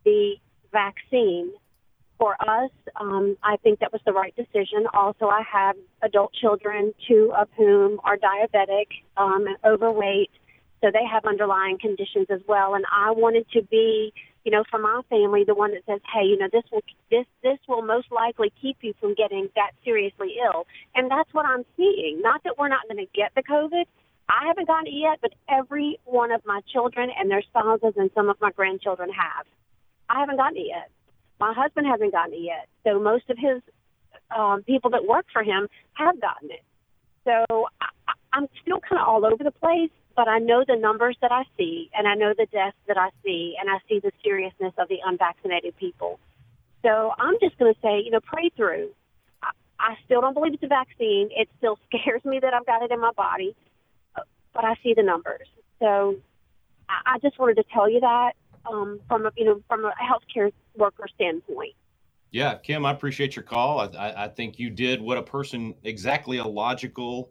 [0.05, 0.35] the
[0.73, 1.53] vaccine.
[2.19, 4.87] For us, um, I think that was the right decision.
[4.93, 10.31] Also, I have adult children, two of whom are diabetic um, and overweight,
[10.81, 12.75] so they have underlying conditions as well.
[12.75, 14.13] And I wanted to be
[14.45, 17.27] you know, from our family, the one that says, "Hey, you know, this will this
[17.43, 21.65] this will most likely keep you from getting that seriously ill," and that's what I'm
[21.77, 22.21] seeing.
[22.23, 23.85] Not that we're not going to get the COVID.
[24.29, 28.11] I haven't gotten it yet, but every one of my children and their spouses and
[28.15, 29.45] some of my grandchildren have.
[30.09, 30.91] I haven't gotten it yet.
[31.41, 32.69] My husband hasn't gotten it yet.
[32.85, 33.61] So most of his
[34.35, 36.63] um, people that work for him have gotten it.
[37.25, 41.17] So I, I'm still kind of all over the place but I know the numbers
[41.23, 44.13] that I see, and I know the deaths that I see, and I see the
[44.23, 46.21] seriousness of the unvaccinated people.
[46.83, 48.91] So I'm just going to say, you know, pray through.
[49.43, 51.31] I, I still don't believe it's a vaccine.
[51.35, 53.57] It still scares me that I've got it in my body,
[54.53, 55.49] but I see the numbers.
[55.79, 56.17] So
[56.87, 58.33] I, I just wanted to tell you that
[58.71, 61.73] um, from a, you know, from a healthcare worker standpoint.
[62.31, 63.81] Yeah, Kim, I appreciate your call.
[63.97, 67.31] I, I think you did what a person exactly a logical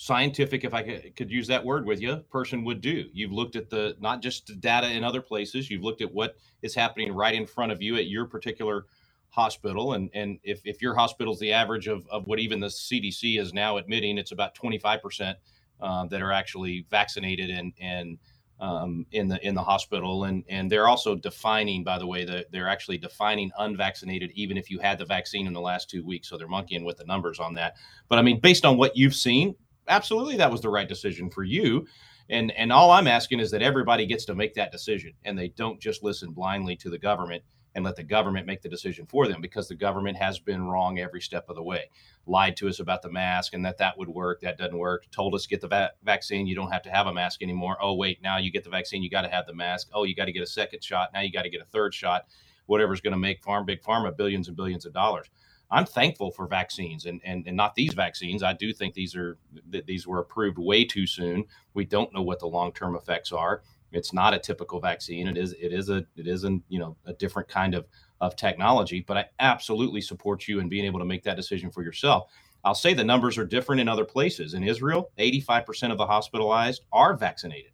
[0.00, 3.06] scientific, if I could use that word with you, person would do.
[3.12, 6.36] You've looked at the not just the data in other places, you've looked at what
[6.62, 8.86] is happening right in front of you at your particular
[9.30, 9.94] hospital.
[9.94, 13.40] And and if, if your hospital is the average of, of what even the CDC
[13.40, 15.34] is now admitting, it's about 25%
[15.80, 18.18] uh, that are actually vaccinated and and
[18.60, 22.52] um, in the in the hospital, and and they're also defining, by the way, that
[22.52, 26.28] they're actually defining unvaccinated, even if you had the vaccine in the last two weeks.
[26.28, 27.74] So they're monkeying with the numbers on that.
[28.08, 29.56] But I mean, based on what you've seen,
[29.88, 31.86] absolutely that was the right decision for you.
[32.30, 35.48] And and all I'm asking is that everybody gets to make that decision and they
[35.48, 37.42] don't just listen blindly to the government
[37.74, 40.98] and let the government make the decision for them because the government has been wrong
[40.98, 41.90] every step of the way.
[42.26, 45.04] Lied to us about the mask and that that would work, that doesn't work.
[45.10, 47.76] Told us get the va- vaccine, you don't have to have a mask anymore.
[47.80, 49.88] Oh wait, now you get the vaccine, you got to have the mask.
[49.92, 51.10] Oh, you got to get a second shot.
[51.14, 52.24] Now you got to get a third shot.
[52.66, 55.30] Whatever's going to make farm big pharma billions and billions of dollars.
[55.70, 58.42] I'm thankful for vaccines and, and, and not these vaccines.
[58.42, 59.36] I do think these are
[59.70, 61.44] that these were approved way too soon.
[61.74, 63.62] We don't know what the long term effects are.
[63.92, 65.28] It's not a typical vaccine.
[65.28, 67.86] It is it is a it is a you know a different kind of
[68.20, 69.04] of technology.
[69.06, 72.30] But I absolutely support you in being able to make that decision for yourself.
[72.64, 74.54] I'll say the numbers are different in other places.
[74.54, 77.70] In Israel, 85% of the hospitalized are vaccinated.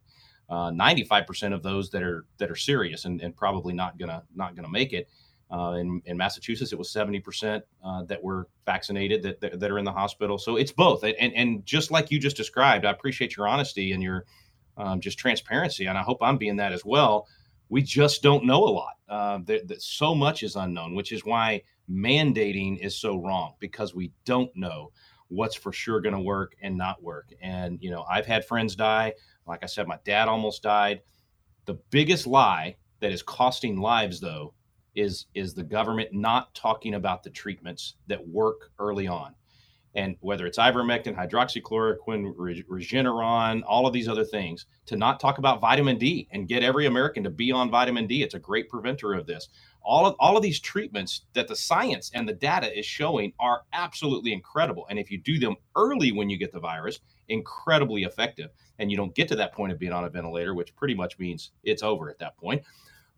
[0.50, 4.54] Uh, 95% of those that are that are serious and, and probably not gonna not
[4.54, 5.08] gonna make it.
[5.54, 9.78] Uh, in, in, Massachusetts, it was 70% uh, that were vaccinated that, that, that, are
[9.78, 10.36] in the hospital.
[10.36, 11.04] So it's both.
[11.04, 14.24] And, and just like you just described, I appreciate your honesty and your
[14.76, 15.86] um, just transparency.
[15.86, 17.28] And I hope I'm being that as well.
[17.68, 18.94] We just don't know a lot.
[19.08, 23.94] Uh, that, that so much is unknown, which is why mandating is so wrong because
[23.94, 24.90] we don't know
[25.28, 27.28] what's for sure going to work and not work.
[27.40, 29.12] And, you know, I've had friends die.
[29.46, 31.02] Like I said, my dad almost died.
[31.66, 34.54] The biggest lie that is costing lives, though,
[34.94, 39.34] is is the government not talking about the treatments that work early on
[39.94, 45.60] and whether it's ivermectin, hydroxychloroquine, Regeneron, all of these other things, to not talk about
[45.60, 48.22] vitamin D and get every American to be on vitamin D.
[48.22, 49.48] It's a great preventer of this.
[49.82, 53.62] All of all of these treatments that the science and the data is showing are
[53.72, 54.86] absolutely incredible.
[54.90, 58.50] And if you do them early when you get the virus, incredibly effective.
[58.78, 61.18] And you don't get to that point of being on a ventilator, which pretty much
[61.18, 62.62] means it's over at that point.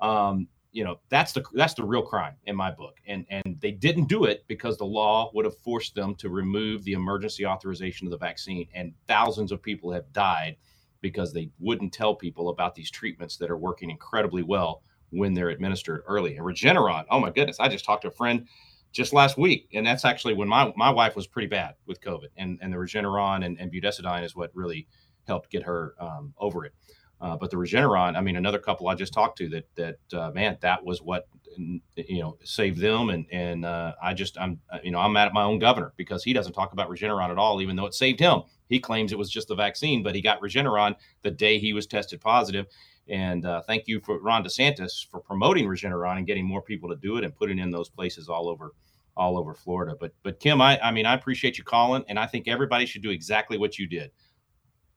[0.00, 2.96] Um, you know that's the that's the real crime in my book.
[3.06, 6.84] And and they didn't do it because the law would have forced them to remove
[6.84, 8.68] the emergency authorization of the vaccine.
[8.74, 10.56] And thousands of people have died
[11.00, 15.48] because they wouldn't tell people about these treatments that are working incredibly well when they're
[15.48, 16.36] administered early.
[16.36, 18.46] And regeneron oh my goodness i just talked to a friend
[18.92, 22.28] just last week and that's actually when my, my wife was pretty bad with covid.
[22.36, 24.88] And, and the regeneron and, and budesonide is what really
[25.26, 26.74] helped get her um, over it
[27.20, 30.30] uh, but the Regeneron, I mean, another couple I just talked to that that uh,
[30.32, 33.08] man, that was what you know saved them.
[33.08, 35.94] And and uh, I just I'm uh, you know I'm mad at my own governor
[35.96, 38.42] because he doesn't talk about Regeneron at all, even though it saved him.
[38.68, 41.86] He claims it was just the vaccine, but he got Regeneron the day he was
[41.86, 42.66] tested positive.
[43.08, 46.96] And uh, thank you for Ron DeSantis for promoting Regeneron and getting more people to
[46.96, 48.72] do it and putting in those places all over
[49.16, 49.94] all over Florida.
[49.98, 53.02] But but Kim, I I mean I appreciate you calling, and I think everybody should
[53.02, 54.10] do exactly what you did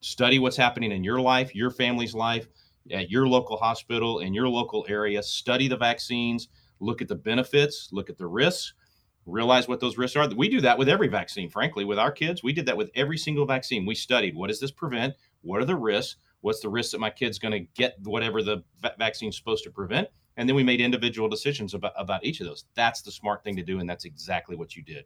[0.01, 2.47] study what's happening in your life, your family's life,
[2.91, 6.47] at your local hospital, in your local area, study the vaccines,
[6.79, 8.73] look at the benefits, look at the risks,
[9.25, 10.27] realize what those risks are.
[10.29, 12.43] We do that with every vaccine, frankly, with our kids.
[12.43, 13.85] We did that with every single vaccine.
[13.85, 15.15] We studied what does this prevent?
[15.41, 16.17] What are the risks?
[16.41, 19.71] What's the risk that my kid's going to get whatever the va- vaccine's supposed to
[19.71, 20.07] prevent?
[20.37, 22.63] And then we made individual decisions about, about each of those.
[22.73, 23.79] That's the smart thing to do.
[23.79, 25.03] And that's exactly what you did.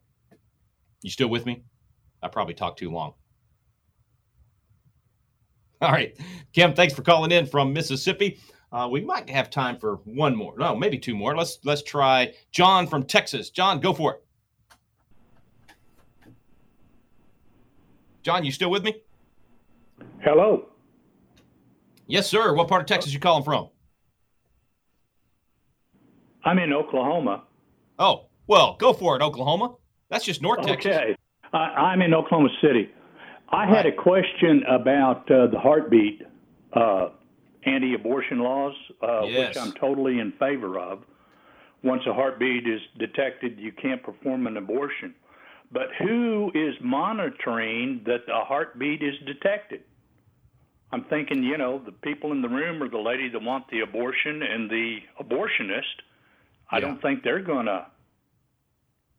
[1.02, 1.64] You still with me?
[2.22, 3.14] I probably talked too long.
[5.84, 6.18] All right,
[6.54, 8.40] Kim, thanks for calling in from Mississippi.
[8.72, 10.54] Uh, we might have time for one more.
[10.58, 11.36] No, maybe two more.
[11.36, 13.50] Let's let's try John from Texas.
[13.50, 14.24] John, go for it.
[18.24, 18.96] John, you still with me?
[20.22, 20.70] Hello.
[22.08, 22.54] Yes, sir.
[22.54, 23.68] What part of Texas you calling from?
[26.46, 27.44] I'm in Oklahoma.
[28.00, 29.76] Oh, well, go for it, Oklahoma.
[30.08, 30.76] That's just North okay.
[30.76, 30.96] Texas.
[30.96, 31.18] Okay.
[31.58, 32.90] I'm in Oklahoma City.
[33.54, 36.24] I had a question about uh, the heartbeat
[36.74, 37.10] uh,
[37.64, 39.50] anti-abortion laws, uh, yes.
[39.50, 41.04] which I'm totally in favor of.
[41.84, 45.14] Once a heartbeat is detected, you can't perform an abortion.
[45.72, 49.82] But who is monitoring that the heartbeat is detected?
[50.92, 53.82] I'm thinking, you know, the people in the room or the lady that want the
[53.82, 56.02] abortion and the abortionist.
[56.72, 57.86] I don't think they're going to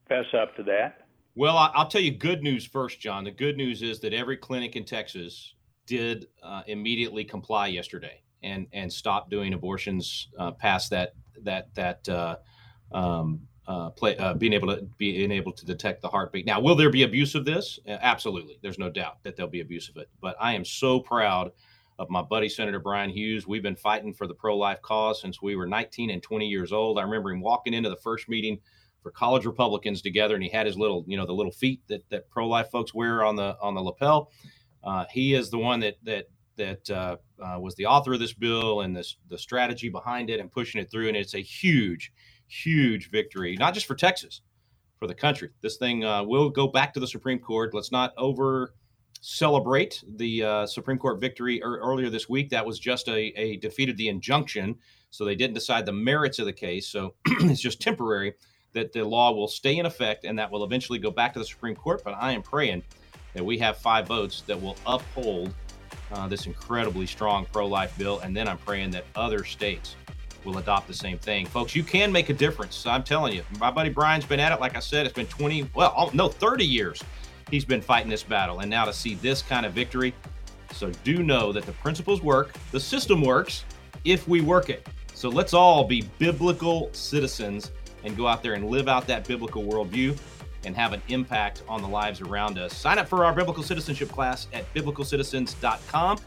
[0.08, 1.03] fess up to that.
[1.36, 3.24] Well, I'll tell you good news first, John.
[3.24, 5.54] The good news is that every clinic in Texas
[5.86, 12.08] did uh, immediately comply yesterday and and stop doing abortions uh, past that that that
[12.08, 12.36] uh,
[12.92, 16.46] um, uh, play, uh, being able to being able to detect the heartbeat.
[16.46, 17.80] Now, will there be abuse of this?
[17.88, 18.58] Absolutely.
[18.62, 20.08] There's no doubt that there'll be abuse of it.
[20.20, 21.50] But I am so proud
[21.98, 23.46] of my buddy Senator Bryan Hughes.
[23.46, 26.98] We've been fighting for the pro-life cause since we were 19 and 20 years old.
[26.98, 28.58] I remember him walking into the first meeting
[29.04, 32.02] for college Republicans together, and he had his little, you know, the little feet that
[32.08, 34.32] that pro life folks wear on the on the lapel.
[34.82, 36.24] Uh, he is the one that that
[36.56, 40.40] that uh, uh, was the author of this bill and this the strategy behind it
[40.40, 41.08] and pushing it through.
[41.08, 42.12] And it's a huge,
[42.48, 44.40] huge victory, not just for Texas,
[44.98, 45.50] for the country.
[45.60, 47.74] This thing uh, will go back to the Supreme Court.
[47.74, 48.74] Let's not over
[49.20, 52.48] celebrate the uh, Supreme Court victory er- earlier this week.
[52.50, 54.76] That was just a, a defeated the injunction,
[55.10, 56.88] so they didn't decide the merits of the case.
[56.88, 58.34] So it's just temporary
[58.74, 61.44] that the law will stay in effect and that will eventually go back to the
[61.44, 62.02] Supreme Court.
[62.04, 62.82] But I am praying
[63.32, 65.54] that we have five votes that will uphold
[66.12, 68.20] uh, this incredibly strong pro life bill.
[68.20, 69.96] And then I'm praying that other states
[70.44, 71.46] will adopt the same thing.
[71.46, 72.84] Folks, you can make a difference.
[72.86, 74.60] I'm telling you, my buddy Bryan's been at it.
[74.60, 77.02] Like I said, it's been 20, well, no, 30 years
[77.50, 78.60] he's been fighting this battle.
[78.60, 80.14] And now to see this kind of victory.
[80.72, 83.64] So do know that the principles work, the system works
[84.04, 84.86] if we work it.
[85.14, 87.70] So let's all be biblical citizens
[88.04, 90.16] and go out there and live out that biblical worldview
[90.64, 92.74] and have an impact on the lives around us.
[92.74, 96.18] Sign up for our biblical citizenship class at biblicalcitizens.com.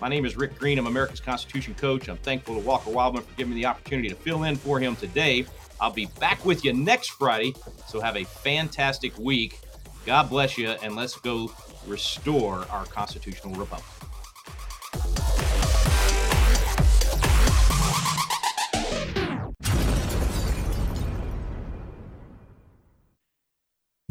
[0.00, 0.78] My name is Rick Green.
[0.78, 2.08] I'm America's Constitution coach.
[2.08, 4.96] I'm thankful to Walker Wildmon for giving me the opportunity to fill in for him
[4.96, 5.46] today.
[5.80, 7.54] I'll be back with you next Friday,
[7.86, 9.60] so have a fantastic week.
[10.04, 11.50] God bless you, and let's go
[11.86, 13.93] restore our constitutional republic.